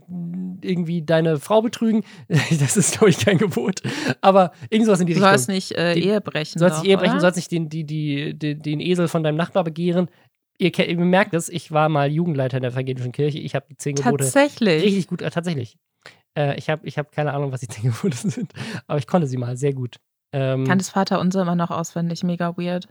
[0.62, 2.04] irgendwie deine Frau betrügen.
[2.28, 3.82] das ist, glaube ich, kein Gebot.
[4.22, 5.32] Aber irgendwas in die du Richtung.
[5.32, 6.54] Du sollst nicht äh, Ehe brechen.
[6.54, 9.22] Du sollst nicht Ehe brechen, du sollst nicht den, die, die, die, den Esel von
[9.22, 10.08] deinem Nachbar begehren
[10.58, 13.38] ihr, ihr merkt es, ich war mal Jugendleiter in der evangelischen Kirche.
[13.38, 14.84] Ich habe die zehn Gebote tatsächlich.
[14.84, 15.78] richtig gut, äh, tatsächlich.
[16.36, 18.52] Äh, ich habe ich hab keine Ahnung, was die zehn Gebote sind,
[18.86, 19.96] aber ich konnte sie mal sehr gut.
[20.32, 22.88] Ähm, Kann das Vater unser immer noch auswendig, mega weird.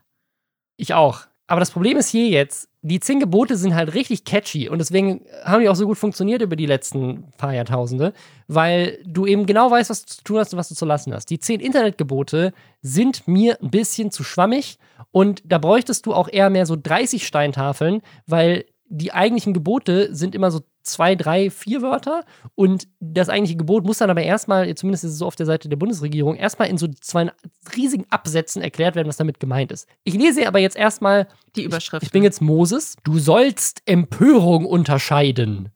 [0.78, 1.28] Ich auch.
[1.48, 5.26] Aber das Problem ist hier jetzt, die zehn Gebote sind halt richtig catchy und deswegen
[5.46, 8.14] haben die auch so gut funktioniert über die letzten paar Jahrtausende,
[8.48, 11.14] weil du eben genau weißt, was du zu tun hast und was du zu lassen
[11.14, 11.30] hast.
[11.30, 14.78] Die zehn Internetgebote sind mir ein bisschen zu schwammig
[15.12, 20.36] und da bräuchtest du auch eher mehr so 30 Steintafeln, weil die eigentlichen Gebote sind
[20.36, 22.24] immer so zwei, drei, vier Wörter
[22.56, 25.70] und das eigentliche Gebot muss dann aber erstmal, zumindest ist es so auf der Seite
[25.70, 27.32] der Bundesregierung, erstmal in so zwei
[27.76, 29.88] riesigen Absätzen erklärt werden, was damit gemeint ist.
[30.04, 32.04] Ich lese aber jetzt erstmal die Überschrift.
[32.04, 32.96] Ich, ich bin jetzt Moses.
[33.04, 35.70] Du sollst Empörung unterscheiden.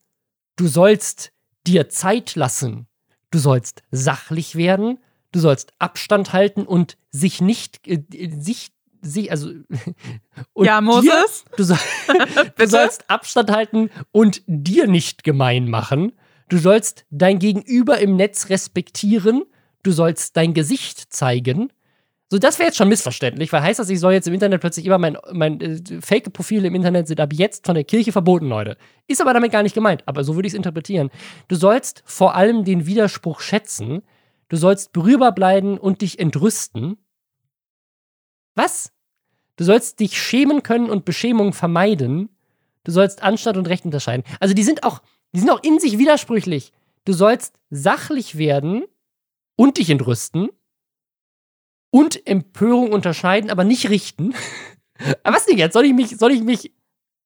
[0.55, 1.32] Du sollst
[1.68, 2.88] dir Zeit lassen.
[3.32, 4.99] Du sollst sachlich werden.
[5.32, 8.01] Du sollst Abstand halten und sich nicht, äh,
[8.39, 8.72] sich
[9.02, 9.52] sie, also.
[10.56, 11.45] ja, Moses?
[11.45, 11.78] Dir, du, soll,
[12.58, 16.14] du sollst Abstand halten und dir nicht gemein machen.
[16.49, 19.43] Du sollst dein Gegenüber im Netz respektieren.
[19.84, 21.72] Du sollst dein Gesicht zeigen.
[22.30, 24.86] So, das wäre jetzt schon missverständlich, weil heißt das, ich soll jetzt im Internet plötzlich
[24.86, 28.78] immer mein, mein äh, Fake-Profile im Internet sind ab jetzt von der Kirche verboten, Leute.
[29.08, 31.10] Ist aber damit gar nicht gemeint, aber so würde ich es interpretieren.
[31.49, 34.02] Du sollst vor allem den Widerspruch schätzen.
[34.47, 36.97] Du sollst berührbar bleiben und dich entrüsten.
[38.56, 38.91] Was?
[39.56, 42.30] Du sollst dich schämen können und Beschämung vermeiden.
[42.84, 44.24] Du sollst Anstand und Recht unterscheiden.
[44.39, 45.02] Also die sind auch,
[45.34, 46.72] die sind auch in sich widersprüchlich.
[47.06, 48.84] Du sollst sachlich werden
[49.56, 50.49] und dich entrüsten
[51.91, 54.34] und Empörung unterscheiden, aber nicht richten.
[55.24, 55.74] aber was denn jetzt?
[55.74, 56.74] Soll ich mich, soll ich mich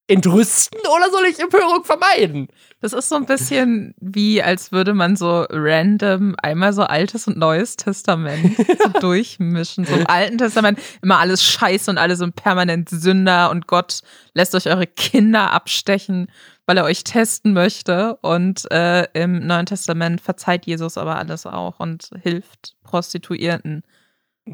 [0.08, 2.48] entrüsten oder soll ich Empörung vermeiden?
[2.82, 7.38] Das ist so ein bisschen wie, als würde man so random einmal so Altes und
[7.38, 9.86] Neues Testament so durchmischen.
[9.86, 14.02] So im Alten Testament immer alles scheiße und alle sind permanent Sünder und Gott
[14.34, 16.28] lässt euch eure Kinder abstechen,
[16.68, 18.18] weil er euch testen möchte.
[18.22, 23.84] Und äh, im Neuen Testament verzeiht Jesus aber alles auch und hilft Prostituierten.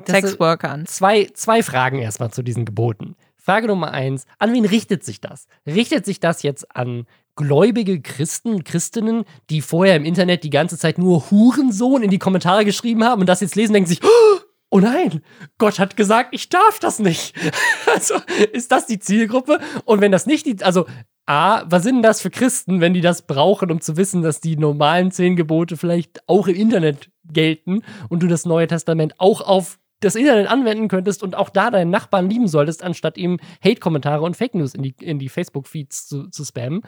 [0.07, 0.85] Sexworkern.
[0.85, 3.17] Zwei, zwei Fragen erstmal zu diesen Geboten.
[3.43, 5.47] Frage Nummer eins: An wen richtet sich das?
[5.65, 10.97] Richtet sich das jetzt an gläubige Christen, Christinnen, die vorher im Internet die ganze Zeit
[10.97, 14.01] nur Hurensohn in die Kommentare geschrieben haben und das jetzt lesen, denken sich,
[14.69, 15.21] oh nein,
[15.57, 17.35] Gott hat gesagt, ich darf das nicht.
[17.93, 18.15] Also
[18.53, 19.59] ist das die Zielgruppe?
[19.83, 20.85] Und wenn das nicht die, also
[21.25, 24.39] A, was sind denn das für Christen, wenn die das brauchen, um zu wissen, dass
[24.39, 29.41] die normalen zehn Gebote vielleicht auch im Internet gelten und du das Neue Testament auch
[29.41, 34.23] auf das Internet anwenden könntest und auch da deinen Nachbarn lieben solltest, anstatt ihm Hate-Kommentare
[34.23, 36.81] und Fake News in die, in die Facebook-Feeds zu, zu spammen.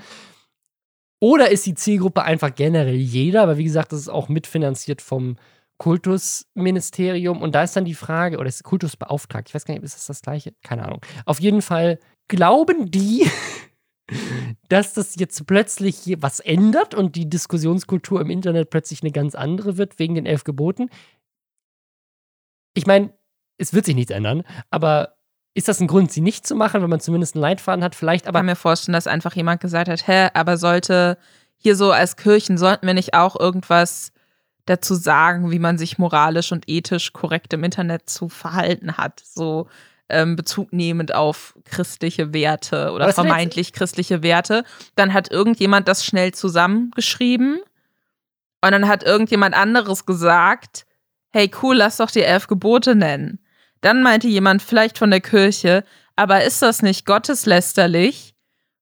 [1.21, 3.43] Oder ist die Zielgruppe einfach generell jeder?
[3.43, 5.37] Aber wie gesagt, das ist auch mitfinanziert vom
[5.77, 7.41] Kultusministerium.
[7.41, 9.49] Und da ist dann die Frage, oder ist Kultusbeauftragte?
[9.49, 10.53] Ich weiß gar nicht, ist das das gleiche?
[10.63, 10.99] Keine Ahnung.
[11.25, 13.25] Auf jeden Fall glauben die,
[14.69, 19.77] dass das jetzt plötzlich was ändert und die Diskussionskultur im Internet plötzlich eine ganz andere
[19.77, 20.89] wird wegen den elf Geboten
[22.73, 23.13] ich meine,
[23.57, 25.15] es wird sich nichts ändern, aber
[25.53, 27.95] ist das ein Grund, sie nicht zu machen, wenn man zumindest einen Leitfaden hat?
[27.95, 28.39] Vielleicht aber.
[28.39, 31.17] Ich kann mir vorstellen, dass einfach jemand gesagt hat, hä, aber sollte
[31.57, 34.11] hier so als Kirchen, sollten wir nicht auch irgendwas
[34.65, 39.21] dazu sagen, wie man sich moralisch und ethisch korrekt im Internet zu verhalten hat?
[39.23, 39.67] So
[40.09, 44.63] ähm, Bezug nehmend auf christliche Werte oder vermeintlich christliche Werte.
[44.95, 47.59] Dann hat irgendjemand das schnell zusammengeschrieben
[48.61, 50.85] Und dann hat irgendjemand anderes gesagt,
[51.33, 53.39] hey cool, lass doch die elf Gebote nennen.
[53.81, 55.83] Dann meinte jemand vielleicht von der Kirche,
[56.15, 58.35] aber ist das nicht gotteslästerlich,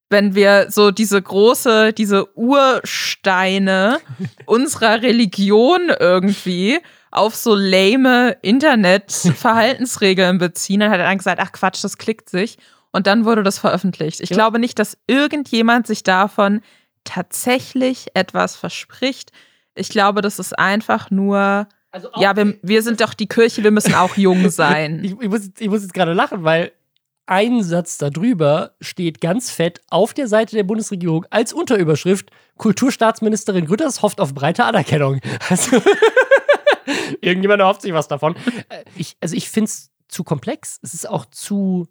[0.10, 4.00] wenn wir so diese große, diese Ursteine
[4.46, 6.80] unserer Religion irgendwie
[7.10, 10.82] auf so lame Internet-Verhaltensregeln beziehen?
[10.82, 12.58] Dann hat er dann gesagt, ach Quatsch, das klickt sich.
[12.92, 14.20] Und dann wurde das veröffentlicht.
[14.20, 14.36] Ich ja.
[14.36, 16.62] glaube nicht, dass irgendjemand sich davon
[17.06, 19.32] tatsächlich etwas verspricht.
[19.76, 23.72] Ich glaube, das ist einfach nur also ja, wir, wir sind doch die Kirche, wir
[23.72, 25.04] müssen auch jung sein.
[25.04, 26.72] ich, ich, muss, ich muss jetzt gerade lachen, weil
[27.26, 34.02] ein Satz darüber steht ganz fett auf der Seite der Bundesregierung als Unterüberschrift: Kulturstaatsministerin Grütters
[34.02, 35.20] hofft auf breite Anerkennung.
[35.50, 35.82] Also,
[37.22, 38.36] irgendjemand erhofft sich was davon.
[38.70, 40.80] Äh, ich, also, ich finde es zu komplex.
[40.82, 41.88] Es ist auch zu.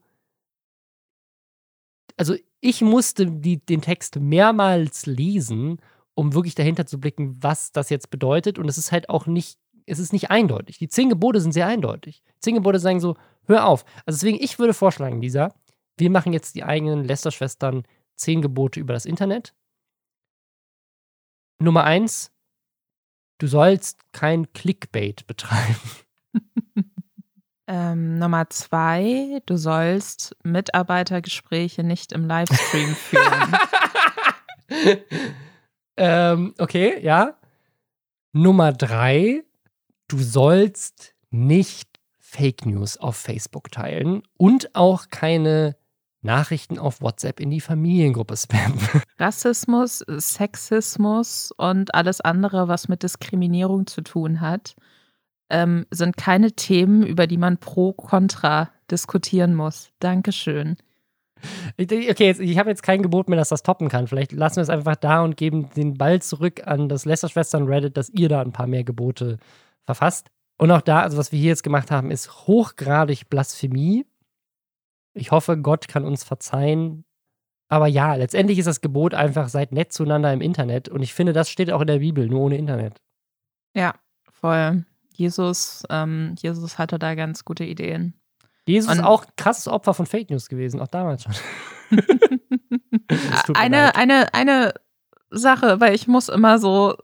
[2.16, 5.80] Also, ich musste die, den Text mehrmals lesen,
[6.14, 8.58] um wirklich dahinter zu blicken, was das jetzt bedeutet.
[8.58, 9.58] Und es ist halt auch nicht
[9.90, 10.78] es ist nicht eindeutig.
[10.78, 12.22] Die zehn Gebote sind sehr eindeutig.
[12.38, 13.16] Zehn Gebote sagen so,
[13.46, 13.84] hör auf.
[14.06, 15.54] Also deswegen, ich würde vorschlagen, Lisa,
[15.96, 17.84] wir machen jetzt die eigenen Lester-Schwestern
[18.16, 19.54] zehn Gebote über das Internet.
[21.60, 22.32] Nummer eins,
[23.38, 25.76] du sollst kein Clickbait betreiben.
[27.72, 33.56] Ähm, Nummer zwei, du sollst Mitarbeitergespräche nicht im Livestream führen.
[35.96, 37.38] ähm, okay, ja.
[38.32, 39.44] Nummer drei,
[40.10, 41.88] du sollst nicht
[42.18, 45.76] Fake News auf Facebook teilen und auch keine
[46.22, 48.78] Nachrichten auf WhatsApp in die Familiengruppe spammen.
[49.18, 54.74] Rassismus, Sexismus und alles andere, was mit Diskriminierung zu tun hat,
[55.48, 59.90] ähm, sind keine Themen, über die man pro kontra diskutieren muss.
[59.98, 60.76] Dankeschön.
[61.80, 64.06] Okay, jetzt, ich habe jetzt kein Gebot mehr, dass das toppen kann.
[64.06, 67.96] Vielleicht lassen wir es einfach da und geben den Ball zurück an das Lester-Schwestern Reddit,
[67.96, 69.38] dass ihr da ein paar mehr Gebote
[69.94, 70.30] verfasst.
[70.56, 74.06] Und auch da, also was wir hier jetzt gemacht haben, ist hochgradig Blasphemie.
[75.14, 77.04] Ich hoffe, Gott kann uns verzeihen.
[77.68, 80.88] Aber ja, letztendlich ist das Gebot einfach, seid nett zueinander im Internet.
[80.88, 83.00] Und ich finde, das steht auch in der Bibel, nur ohne Internet.
[83.74, 83.94] Ja,
[84.32, 84.84] voll.
[85.14, 88.14] Jesus, ähm, Jesus hatte da ganz gute Ideen.
[88.66, 91.34] Jesus ist auch krasses Opfer von Fake News gewesen, auch damals schon.
[93.54, 94.74] eine, eine, eine
[95.30, 96.96] Sache, weil ich muss immer so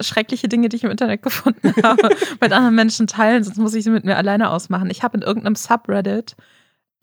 [0.00, 2.10] schreckliche Dinge, die ich im Internet gefunden habe,
[2.40, 4.90] mit anderen Menschen teilen, sonst muss ich sie mit mir alleine ausmachen.
[4.90, 6.36] Ich habe in irgendeinem Subreddit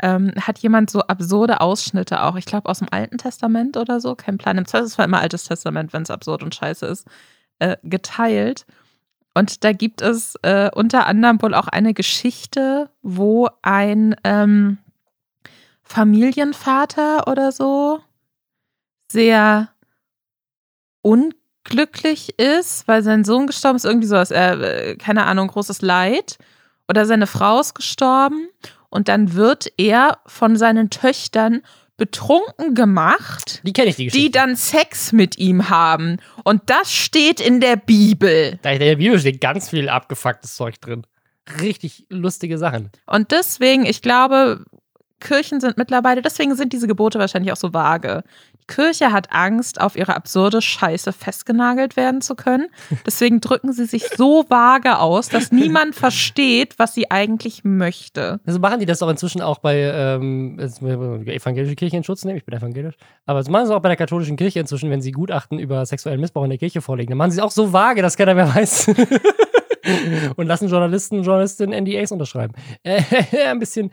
[0.02, 4.16] ähm, hat jemand so absurde Ausschnitte auch, ich glaube aus dem Alten Testament oder so,
[4.16, 4.58] kein Plan.
[4.58, 7.06] Im Zweifelsfall immer Altes Testament, wenn es absurd und scheiße ist,
[7.60, 8.66] äh, geteilt.
[9.34, 14.78] Und da gibt es äh, unter anderem wohl auch eine Geschichte, wo ein ähm,
[15.84, 18.00] Familienvater oder so
[19.12, 19.70] sehr
[21.68, 26.38] unglücklich ist, weil sein Sohn gestorben ist, irgendwie sowas, äh, keine Ahnung, großes Leid.
[26.88, 28.50] Oder seine Frau ist gestorben
[28.90, 31.62] und dann wird er von seinen Töchtern
[31.98, 33.62] betrunken gemacht.
[33.64, 34.26] Die kenne ich, die Geschichte.
[34.26, 36.18] Die dann Sex mit ihm haben.
[36.44, 38.58] Und das steht in der Bibel.
[38.62, 41.06] Da in der Bibel steht ganz viel abgefucktes Zeug drin.
[41.62, 42.90] Richtig lustige Sachen.
[43.06, 44.66] Und deswegen, ich glaube,
[45.20, 48.24] Kirchen sind mittlerweile, deswegen sind diese Gebote wahrscheinlich auch so vage.
[48.70, 52.68] Kirche hat Angst, auf ihre absurde Scheiße festgenagelt werden zu können.
[53.06, 58.40] Deswegen drücken sie sich so vage aus, dass niemand versteht, was sie eigentlich möchte.
[58.46, 62.38] Also machen die das doch inzwischen auch bei ähm, evangelische Kirche in Schutz nehmen.
[62.38, 62.96] Ich bin evangelisch.
[63.26, 66.22] Aber das machen sie auch bei der katholischen Kirche inzwischen, wenn sie Gutachten über sexuellen
[66.22, 67.10] Missbrauch in der Kirche vorlegen.
[67.10, 68.92] Dann machen sie es auch so vage, dass keiner mehr weiß.
[70.36, 72.54] und lassen Journalisten und Journalistinnen NDAs unterschreiben.
[72.84, 73.02] Äh,
[73.48, 73.92] ein bisschen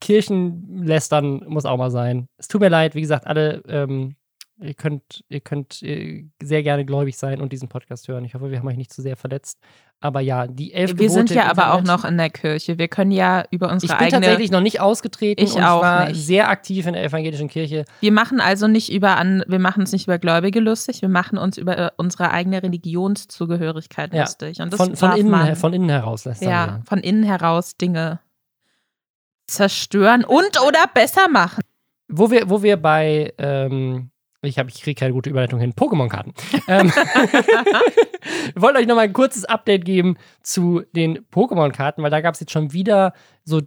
[0.00, 2.28] Kirchenlästern muss auch mal sein.
[2.36, 4.16] Es tut mir leid, wie gesagt, alle, ähm,
[4.60, 8.24] ihr könnt, ihr könnt äh, sehr gerne gläubig sein und diesen Podcast hören.
[8.24, 9.58] Ich hoffe, wir haben euch nicht zu sehr verletzt.
[10.00, 12.78] Aber ja, die elf Wir Gebote sind ja aber auch noch in der Kirche.
[12.78, 14.08] Wir können ja über unsere eigene...
[14.08, 16.26] Ich bin tatsächlich noch nicht ausgetreten ich und auch ich war nicht.
[16.26, 17.86] sehr aktiv in der evangelischen Kirche.
[18.00, 21.38] Wir machen also nicht über an, wir machen uns nicht über Gläubige lustig, wir machen
[21.38, 24.22] uns über äh, unsere eigene Religionszugehörigkeit ja.
[24.22, 24.60] lustig.
[24.60, 28.20] Und das von, von, innen, von innen heraus lässt ja, ja, von innen heraus Dinge
[29.46, 31.62] zerstören und oder besser machen.
[32.08, 34.10] Wo wir, wo wir bei ähm,
[34.42, 35.72] ich, ich kriege keine gute Überleitung hin.
[35.72, 36.34] Pokémon-Karten.
[36.68, 36.88] ähm,
[38.54, 42.34] wir wollten euch noch mal ein kurzes Update geben zu den Pokémon-Karten, weil da gab
[42.34, 43.12] es jetzt schon wieder
[43.44, 43.62] so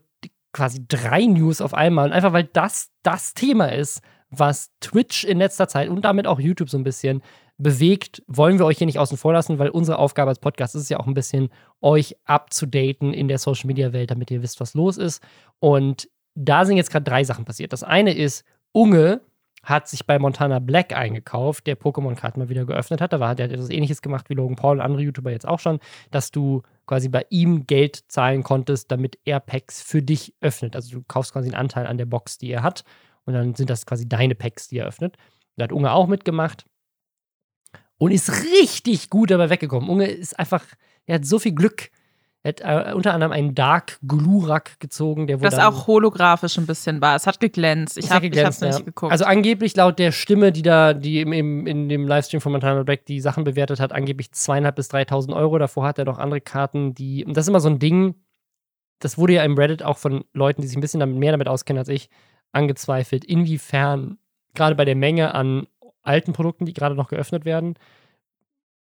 [0.54, 2.08] quasi drei News auf einmal.
[2.08, 6.40] Und einfach weil das das Thema ist, was Twitch in letzter Zeit und damit auch
[6.40, 7.22] YouTube so ein bisschen
[7.58, 10.90] bewegt, wollen wir euch hier nicht außen vor lassen, weil unsere Aufgabe als Podcast ist
[10.90, 11.50] ja auch ein bisschen,
[11.82, 15.22] euch abzudaten in der Social Media Welt, damit ihr wisst, was los ist.
[15.60, 17.74] Und da sind jetzt gerade drei Sachen passiert.
[17.74, 19.22] Das eine ist, Unge
[19.64, 23.14] hat sich bei Montana Black eingekauft, der Pokémon-Karten mal wieder geöffnet hat.
[23.14, 25.60] Da war, der hat etwas ähnliches gemacht wie Logan Paul und andere YouTuber jetzt auch
[25.60, 25.80] schon,
[26.12, 30.76] dass du quasi bei ihm Geld zahlen konntest, damit er Packs für dich öffnet.
[30.76, 32.84] Also du kaufst quasi einen Anteil an der Box, die er hat.
[33.26, 35.18] Und dann sind das quasi deine Packs, die er öffnet.
[35.56, 36.66] Da hat Unge auch mitgemacht.
[37.98, 39.90] Und ist richtig gut dabei weggekommen.
[39.90, 40.66] Unge ist einfach,
[41.06, 41.92] er hat so viel Glück
[42.42, 45.50] er hat äh, unter anderem einen Dark Glurak gezogen, der wohl.
[45.50, 47.16] Das auch holographisch ein bisschen war.
[47.16, 47.98] Es hat geglänzt.
[47.98, 48.86] Ich habe es nicht ja.
[48.86, 49.12] geguckt.
[49.12, 52.84] Also angeblich laut der Stimme, die da, die im, im, in dem Livestream von Montana
[52.84, 55.58] Black die Sachen bewertet hat, angeblich zweieinhalb bis 3.000 Euro.
[55.58, 57.26] Davor hat er noch andere Karten, die.
[57.26, 58.16] Und das ist immer so ein Ding.
[59.00, 61.50] Das wurde ja im Reddit auch von Leuten, die sich ein bisschen damit, mehr damit
[61.50, 62.10] auskennen als ich,
[62.54, 64.18] angezweifelt, inwiefern
[64.54, 65.68] gerade bei der Menge an
[66.04, 67.76] alten Produkten, die gerade noch geöffnet werden,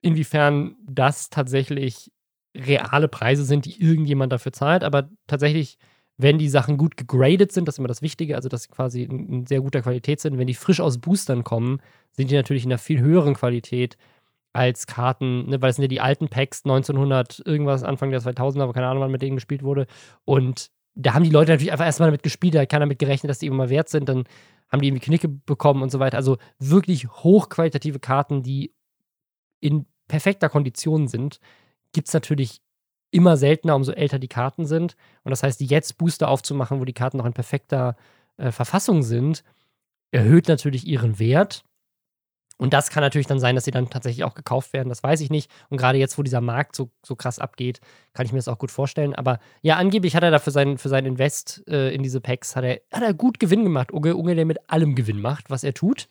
[0.02, 2.12] inwiefern das tatsächlich
[2.60, 5.78] reale Preise sind, die irgendjemand dafür zahlt, aber tatsächlich,
[6.18, 9.04] wenn die Sachen gut gegradet sind, das ist immer das Wichtige, also dass sie quasi
[9.04, 11.82] in, sehr guter Qualität sind, wenn die frisch aus Boostern kommen,
[12.12, 13.98] sind die natürlich in einer viel höheren Qualität
[14.52, 18.64] als Karten, ne, weil es sind ja die alten Packs 1900 irgendwas Anfang der 2000er,
[18.64, 19.86] aber keine Ahnung, wann mit denen gespielt wurde.
[20.26, 23.30] Und da haben die Leute natürlich einfach erstmal damit gespielt, da hat keiner damit gerechnet,
[23.30, 24.26] dass die immer wert sind, dann
[24.70, 26.18] haben die irgendwie Knicke bekommen und so weiter.
[26.18, 28.74] Also wirklich hochqualitative Karten, die
[29.62, 31.40] in perfekter Kondition sind
[31.94, 32.62] gibt es natürlich
[33.12, 34.96] immer seltener, umso älter die Karten sind.
[35.24, 37.96] Und das heißt, jetzt Booster aufzumachen, wo die Karten noch in perfekter
[38.38, 39.44] äh, Verfassung sind,
[40.12, 41.64] erhöht natürlich ihren Wert.
[42.58, 44.90] Und das kann natürlich dann sein, dass sie dann tatsächlich auch gekauft werden.
[44.90, 45.50] Das weiß ich nicht.
[45.70, 47.80] Und gerade jetzt, wo dieser Markt so, so krass abgeht,
[48.14, 49.16] kann ich mir das auch gut vorstellen.
[49.16, 52.58] Aber ja, angeblich hat er da für sein, für sein Invest äh, in diese Packs,
[52.58, 53.94] hat er, hat er gut Gewinn gemacht.
[53.94, 56.10] Unge, Unge, der mit allem Gewinn macht, was er tut.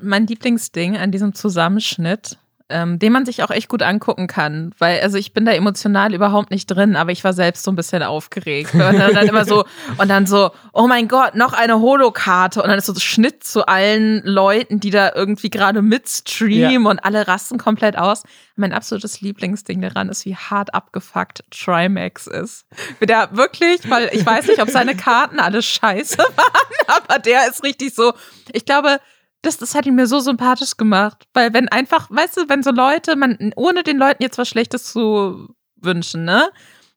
[0.00, 2.38] Mein Lieblingsding an diesem Zusammenschnitt
[2.70, 4.72] ähm, den man sich auch echt gut angucken kann.
[4.78, 7.76] Weil, also ich bin da emotional überhaupt nicht drin, aber ich war selbst so ein
[7.76, 8.72] bisschen aufgeregt.
[8.72, 9.64] Und dann, dann immer so,
[9.98, 12.62] und dann so, oh mein Gott, noch eine Holokarte.
[12.62, 16.90] Und dann ist so Schnitt zu allen Leuten, die da irgendwie gerade mitstreamen ja.
[16.90, 18.22] und alle rasten komplett aus.
[18.56, 22.66] Mein absolutes Lieblingsding daran ist, wie hart abgefuckt Trimax ist.
[23.00, 27.62] Der wirklich, weil ich weiß nicht, ob seine Karten alle scheiße waren, aber der ist
[27.62, 28.14] richtig so,
[28.52, 29.00] ich glaube,
[29.44, 31.24] das, das hat ihn mir so sympathisch gemacht.
[31.32, 34.92] Weil wenn einfach, weißt du, wenn so Leute, man, ohne den Leuten jetzt was Schlechtes
[34.92, 36.50] zu wünschen, ne?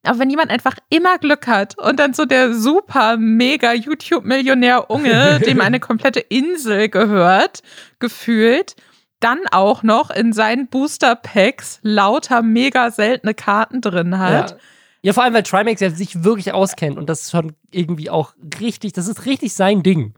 [0.04, 5.40] Aber wenn jemand einfach immer Glück hat und dann so der super mega YouTube-Millionär Unge,
[5.46, 7.62] dem eine komplette Insel gehört,
[8.00, 8.76] gefühlt,
[9.20, 14.52] dann auch noch in seinen Booster-Packs lauter mega seltene Karten drin hat.
[14.52, 14.58] Ja.
[15.04, 18.34] Ja, vor allem, weil Trimax ja sich wirklich auskennt und das ist schon irgendwie auch
[18.60, 20.14] richtig, das ist richtig sein Ding.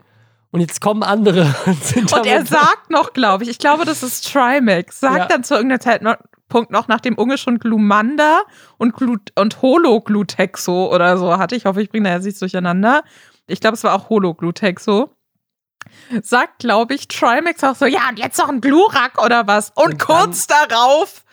[0.52, 1.54] Und jetzt kommen andere.
[1.66, 5.26] Und, und er sagt noch, glaube ich, ich glaube, das ist Trimax, sagt ja.
[5.26, 8.42] dann zu irgendeiner Zeitpunkt noch, nachdem Unge schon Glumanda
[8.76, 11.54] und, Glut und Hologlutexo oder so hatte.
[11.54, 13.04] Ich hoffe, ich bringe da jetzt nichts durcheinander.
[13.46, 15.14] Ich glaube, es war auch Hologlutexo.
[16.22, 19.70] Sagt, glaube ich, Trimax auch so, ja, und jetzt noch ein Glurak oder was.
[19.70, 21.24] Und, und kurz darauf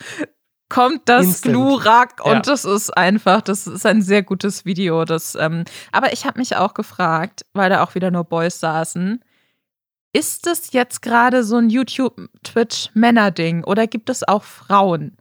[0.69, 2.41] kommt das Glurak und ja.
[2.41, 5.05] das ist einfach, das ist ein sehr gutes Video.
[5.05, 9.23] Das, ähm, aber ich habe mich auch gefragt, weil da auch wieder nur Boys saßen,
[10.13, 15.17] ist das jetzt gerade so ein YouTube-Twitch-Männer-Ding oder gibt es auch Frauen?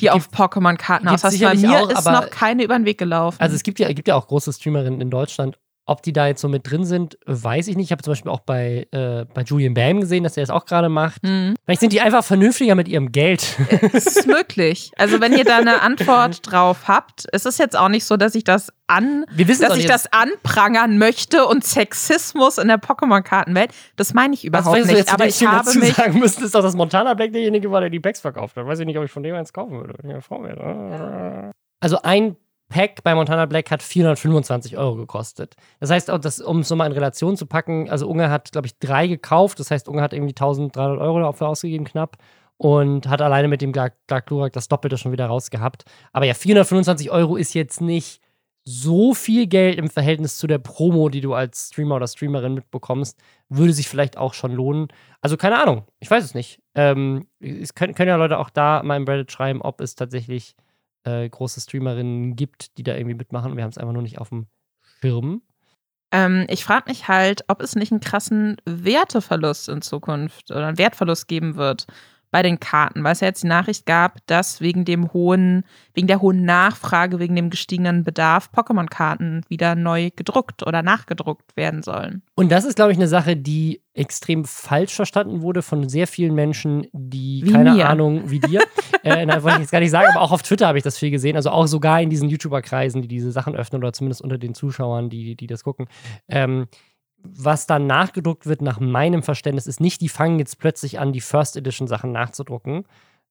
[0.00, 1.40] die auf Pokémon-Karten auslassen.
[1.40, 3.38] Bei mir auch, ist noch keine über den Weg gelaufen.
[3.40, 6.42] Also es gibt ja, gibt ja auch große Streamerinnen in Deutschland ob die da jetzt
[6.42, 7.86] so mit drin sind, weiß ich nicht.
[7.86, 10.66] Ich habe zum Beispiel auch bei, äh, bei Julian Bam gesehen, dass er das auch
[10.66, 11.22] gerade macht.
[11.22, 11.54] Mhm.
[11.64, 13.56] Vielleicht sind die einfach vernünftiger mit ihrem Geld.
[13.92, 14.92] Es ist möglich.
[14.96, 18.34] Also wenn ihr da eine Antwort drauf habt, es ist jetzt auch nicht so, dass
[18.34, 23.70] ich das an, dass ich das anprangern möchte und Sexismus in der Pokémon-Kartenwelt.
[23.96, 24.90] Das meine ich überhaupt nicht.
[24.90, 27.90] Jetzt aber ich habe mich sagen müssen, ist doch, dass Montana Black derjenige war, der
[27.90, 28.66] die Packs verkauft hat.
[28.66, 29.94] Weiß ich nicht, ob ich von dem eins kaufen würde.
[30.02, 31.52] Ich eine Frau wäre.
[31.80, 32.36] Also ein
[32.68, 35.56] Pack bei Montana Black hat 425 Euro gekostet.
[35.80, 39.06] Das heißt, um es nochmal in Relation zu packen, also Unge hat, glaube ich, drei
[39.06, 39.58] gekauft.
[39.58, 42.18] Das heißt, Unge hat irgendwie 1300 Euro dafür ausgegeben, knapp.
[42.58, 45.84] Und hat alleine mit dem Dark Glurak das Doppelte schon wieder rausgehabt.
[46.12, 48.20] Aber ja, 425 Euro ist jetzt nicht
[48.64, 53.18] so viel Geld im Verhältnis zu der Promo, die du als Streamer oder Streamerin mitbekommst.
[53.48, 54.88] Würde sich vielleicht auch schon lohnen.
[55.22, 56.60] Also keine Ahnung, ich weiß es nicht.
[56.74, 60.54] Ähm, es können, können ja Leute auch da mal im Reddit schreiben, ob es tatsächlich
[61.08, 63.56] äh, große Streamerinnen gibt, die da irgendwie mitmachen.
[63.56, 64.46] Wir haben es einfach nur nicht auf dem
[65.00, 65.42] Schirm.
[66.10, 70.78] Ähm, ich frage mich halt, ob es nicht einen krassen Werteverlust in Zukunft oder einen
[70.78, 71.86] Wertverlust geben wird
[72.30, 75.64] bei den Karten, weil es ja jetzt die Nachricht gab, dass wegen dem hohen,
[75.94, 81.82] wegen der hohen Nachfrage, wegen dem gestiegenen Bedarf Pokémon-Karten wieder neu gedruckt oder nachgedruckt werden
[81.82, 82.22] sollen.
[82.34, 86.34] Und das ist, glaube ich, eine Sache, die extrem falsch verstanden wurde von sehr vielen
[86.34, 87.88] Menschen, die wie keine mir.
[87.88, 88.60] Ahnung wie dir.
[89.02, 90.98] äh, nein, wollte ich jetzt gar nicht sagen, aber auch auf Twitter habe ich das
[90.98, 91.36] viel gesehen.
[91.36, 95.10] Also auch sogar in diesen YouTuber-Kreisen, die diese Sachen öffnen oder zumindest unter den Zuschauern,
[95.10, 95.86] die, die das gucken.
[96.28, 96.66] Ähm,
[97.22, 101.20] was dann nachgedruckt wird, nach meinem Verständnis, ist nicht, die fangen jetzt plötzlich an, die
[101.20, 102.84] First Edition Sachen nachzudrucken.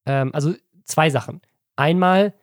[0.06, 0.54] Ähm, also
[0.86, 1.42] zwei Sachen.
[1.76, 2.34] Einmal,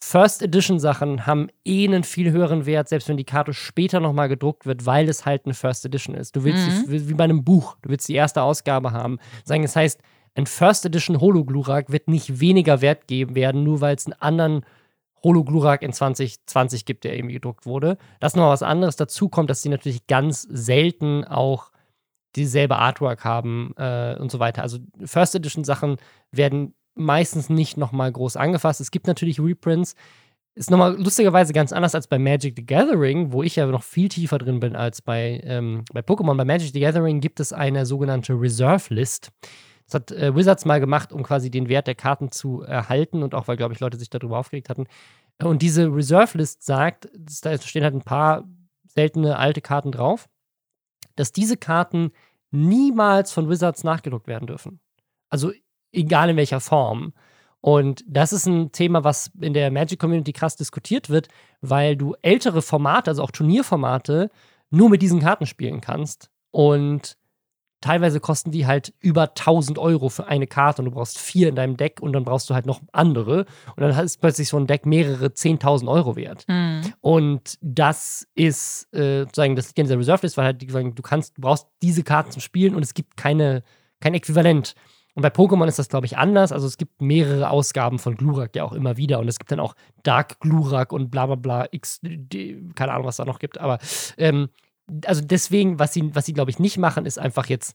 [0.00, 4.28] First Edition Sachen haben eh einen viel höheren Wert, selbst wenn die Karte später nochmal
[4.28, 6.36] gedruckt wird, weil es halt eine First Edition ist.
[6.36, 6.90] Du willst, mhm.
[6.90, 9.18] die, wie bei einem Buch, du willst die erste Ausgabe haben.
[9.44, 10.00] Sagen, das heißt,
[10.36, 14.64] ein First Edition Hologlurak wird nicht weniger Wert geben werden, nur weil es einen anderen
[15.22, 17.98] Hologlurak in 2020 gibt, der irgendwie gedruckt wurde.
[18.20, 18.96] Das ist noch was anderes.
[18.96, 21.70] Dazu kommt, dass die natürlich ganz selten auch
[22.36, 24.62] dieselbe Artwork haben äh, und so weiter.
[24.62, 25.96] Also First Edition Sachen
[26.30, 28.80] werden meistens nicht nochmal groß angefasst.
[28.80, 29.94] Es gibt natürlich Reprints.
[30.54, 34.08] Ist nochmal lustigerweise ganz anders als bei Magic the Gathering, wo ich ja noch viel
[34.08, 36.36] tiefer drin bin als bei, ähm, bei Pokémon.
[36.36, 39.30] Bei Magic the Gathering gibt es eine sogenannte Reserve List.
[39.88, 43.34] Das hat äh, Wizards mal gemacht, um quasi den Wert der Karten zu erhalten und
[43.34, 44.86] auch, weil, glaube ich, Leute sich darüber aufgeregt hatten.
[45.42, 47.08] Und diese Reserve List sagt,
[47.42, 48.44] da stehen halt ein paar
[48.86, 50.28] seltene alte Karten drauf,
[51.16, 52.10] dass diese Karten
[52.50, 54.80] niemals von Wizards nachgedruckt werden dürfen.
[55.30, 55.52] Also
[55.92, 57.12] egal in welcher Form.
[57.60, 61.28] Und das ist ein Thema, was in der Magic Community krass diskutiert wird,
[61.60, 64.30] weil du ältere Formate, also auch Turnierformate,
[64.70, 66.30] nur mit diesen Karten spielen kannst.
[66.50, 67.17] Und
[67.80, 71.54] teilweise kosten die halt über 1000 Euro für eine Karte und du brauchst vier in
[71.54, 73.46] deinem Deck und dann brauchst du halt noch andere.
[73.76, 76.44] Und dann ist plötzlich so ein Deck mehrere 10.000 Euro wert.
[76.48, 76.92] Mhm.
[77.00, 81.36] Und das ist äh, sozusagen, das liegt in dieser Reserve List, weil halt, du kannst,
[81.36, 83.62] du brauchst diese Karten zum Spielen und es gibt keine,
[84.00, 84.74] kein Äquivalent.
[85.14, 86.52] Und bei Pokémon ist das, glaube ich, anders.
[86.52, 89.18] Also es gibt mehrere Ausgaben von Glurak ja auch immer wieder.
[89.18, 89.74] Und es gibt dann auch
[90.04, 93.58] Dark Glurak und bla bla bla, X, D, keine Ahnung, was da noch gibt.
[93.58, 93.78] Aber
[94.16, 94.48] ähm,
[95.04, 97.74] also deswegen, was sie, was sie, glaube ich, nicht machen, ist einfach jetzt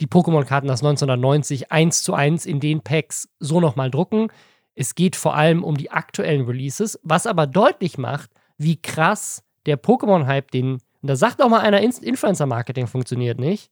[0.00, 4.28] die Pokémon-Karten aus 1990 eins zu eins in den Packs so nochmal drucken.
[4.74, 9.80] Es geht vor allem um die aktuellen Releases, was aber deutlich macht, wie krass der
[9.80, 13.70] Pokémon-Hype, den, und da sagt auch mal einer, Influencer-Marketing funktioniert nicht,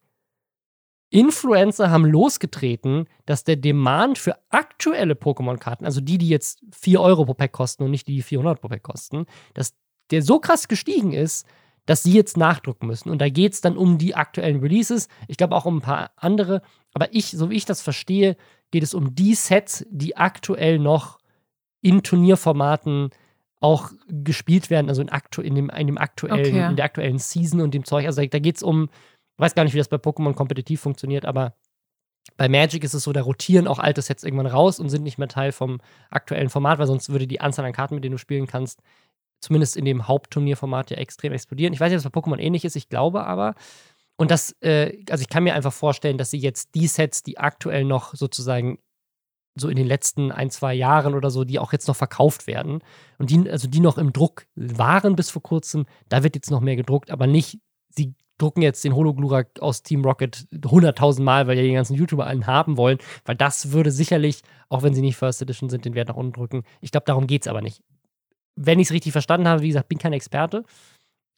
[1.13, 7.27] Influencer haben losgetreten, dass der Demand für aktuelle Pokémon-Karten, also die, die jetzt 4 Euro
[7.27, 9.75] pro Pack kosten und nicht die, die 400 pro Pack kosten, dass
[10.11, 11.47] der so krass gestiegen ist,
[11.87, 13.11] dass sie jetzt nachdrucken müssen.
[13.11, 15.09] Und da geht es dann um die aktuellen Releases.
[15.29, 16.63] Ich glaube auch um ein paar andere.
[16.95, 18.37] Aber ich, so wie ich das verstehe,
[18.71, 21.19] geht es um die Sets, die aktuell noch
[21.81, 23.11] in Turnierformaten
[23.61, 26.67] auch gespielt werden, also in, aktu in, dem, in, dem aktuellen, okay.
[26.71, 28.07] in der aktuellen Season und dem Zeug.
[28.07, 28.89] Also da geht es um
[29.37, 31.55] ich weiß gar nicht, wie das bei Pokémon kompetitiv funktioniert, aber
[32.37, 35.19] bei Magic ist es so, da rotieren auch alte Sets irgendwann raus und sind nicht
[35.19, 35.81] mehr Teil vom
[36.11, 38.81] aktuellen Format, weil sonst würde die Anzahl an Karten, mit denen du spielen kannst,
[39.43, 41.75] zumindest in dem Hauptturnierformat ja extrem explodieren.
[41.75, 43.55] Ich weiß nicht, ob es bei Pokémon ähnlich ist, ich glaube aber.
[44.17, 47.39] Und das, äh, also ich kann mir einfach vorstellen, dass sie jetzt die Sets, die
[47.39, 48.79] aktuell noch sozusagen
[49.55, 52.83] so in den letzten ein, zwei Jahren oder so, die auch jetzt noch verkauft werden
[53.19, 56.61] und die, also die noch im Druck waren bis vor kurzem, da wird jetzt noch
[56.61, 57.59] mehr gedruckt, aber nicht,
[57.91, 62.27] sie drucken jetzt den Hologlurak aus Team Rocket 100.000 Mal, weil ja die ganzen YouTuber
[62.27, 65.95] einen haben wollen, weil das würde sicherlich, auch wenn sie nicht First Edition sind, den
[65.95, 66.63] Wert nach unten drücken.
[66.81, 67.83] Ich glaube, darum geht es aber nicht.
[68.57, 70.65] Wenn ich es richtig verstanden habe, wie gesagt, bin kein Experte,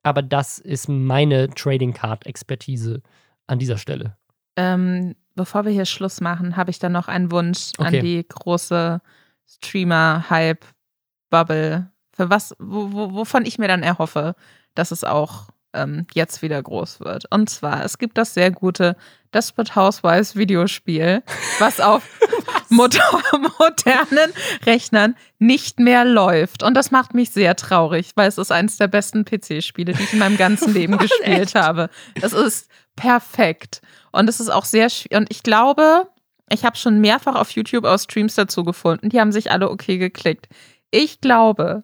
[0.03, 3.01] aber das ist meine Trading Card Expertise
[3.47, 4.17] an dieser Stelle.
[4.57, 7.99] Ähm, bevor wir hier Schluss machen, habe ich dann noch einen Wunsch okay.
[7.99, 9.01] an die große
[9.47, 14.35] Streamer-Hype-Bubble, für was, wo, wovon ich mir dann erhoffe,
[14.75, 17.25] dass es auch ähm, jetzt wieder groß wird.
[17.31, 18.97] Und zwar, es gibt das sehr gute
[19.33, 21.23] Desperate Housewives Videospiel,
[21.59, 22.09] was auf?
[23.59, 24.33] modernen
[24.65, 26.63] Rechnern nicht mehr läuft.
[26.63, 30.13] Und das macht mich sehr traurig, weil es ist eines der besten PC-Spiele, die ich
[30.13, 31.91] in meinem ganzen Leben gespielt habe.
[32.21, 33.81] Es ist perfekt.
[34.13, 35.17] Und es ist auch sehr schwierig.
[35.17, 36.09] Und ich glaube,
[36.51, 39.09] ich habe schon mehrfach auf YouTube auch Streams dazu gefunden.
[39.09, 40.49] Die haben sich alle okay geklickt.
[40.91, 41.83] Ich glaube,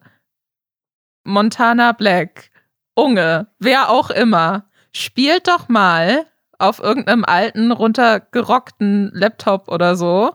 [1.24, 2.50] Montana Black
[2.94, 6.26] Unge, wer auch immer, spielt doch mal
[6.60, 10.34] auf irgendeinem alten, runtergerockten Laptop oder so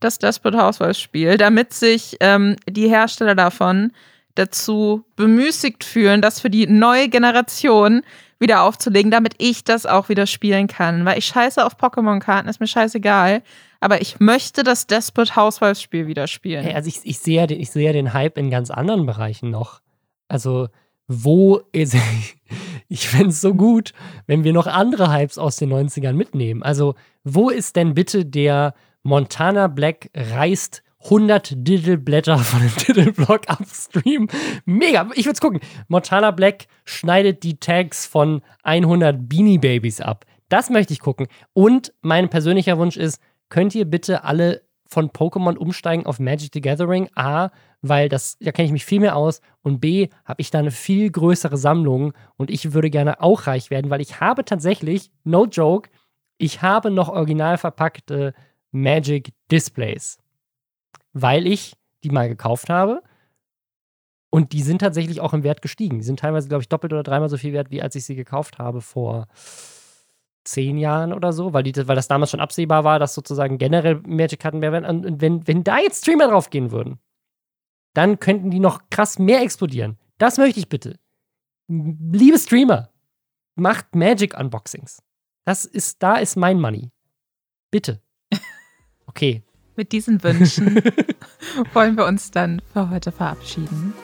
[0.00, 3.92] das Desperate Housewives Spiel, damit sich ähm, die Hersteller davon
[4.34, 8.02] dazu bemüßigt fühlen, das für die neue Generation
[8.38, 11.04] wieder aufzulegen, damit ich das auch wieder spielen kann.
[11.04, 13.42] Weil ich scheiße auf Pokémon-Karten, ist mir scheißegal.
[13.80, 16.64] Aber ich möchte das Desperate Housewives Spiel wieder spielen.
[16.64, 19.80] Hey, also ich, ich sehe ja, seh ja den Hype in ganz anderen Bereichen noch.
[20.28, 20.68] Also
[21.12, 21.96] wo ist.
[22.88, 23.92] ich fände es so gut,
[24.26, 26.62] wenn wir noch andere Hypes aus den 90ern mitnehmen.
[26.62, 26.94] Also,
[27.24, 34.28] wo ist denn bitte der Montana Black reißt 100 Diddle-Blätter von dem Diddle-Block upstream?
[34.64, 35.60] Mega, ich würde es gucken.
[35.88, 40.24] Montana Black schneidet die Tags von 100 Beanie Babies ab.
[40.48, 41.28] Das möchte ich gucken.
[41.52, 46.60] Und mein persönlicher Wunsch ist, könnt ihr bitte alle von Pokémon umsteigen auf Magic the
[46.60, 47.08] Gathering.
[47.14, 47.48] A,
[47.82, 49.40] weil das, da kenne ich mich viel mehr aus.
[49.60, 53.70] Und B, habe ich da eine viel größere Sammlung und ich würde gerne auch reich
[53.70, 55.90] werden, weil ich habe tatsächlich, no joke,
[56.38, 58.34] ich habe noch original verpackte
[58.70, 60.18] Magic Displays.
[61.12, 63.02] Weil ich die mal gekauft habe.
[64.30, 65.98] Und die sind tatsächlich auch im Wert gestiegen.
[65.98, 68.14] Die sind teilweise, glaube ich, doppelt oder dreimal so viel wert, wie als ich sie
[68.16, 69.28] gekauft habe vor
[70.44, 74.00] zehn Jahren oder so, weil, die, weil das damals schon absehbar war, dass sozusagen generell
[74.06, 74.84] Magic-Karten mehr werden.
[74.84, 76.98] Und wenn, wenn da jetzt Streamer drauf gehen würden,
[77.94, 79.98] dann könnten die noch krass mehr explodieren.
[80.18, 80.98] Das möchte ich bitte.
[81.68, 82.90] Liebe Streamer,
[83.54, 85.02] macht Magic-Unboxings.
[85.44, 86.90] Das ist, da ist mein Money.
[87.70, 88.00] Bitte.
[89.06, 89.42] Okay.
[89.76, 90.76] Mit diesen Wünschen
[91.72, 93.94] wollen wir uns dann für heute verabschieden.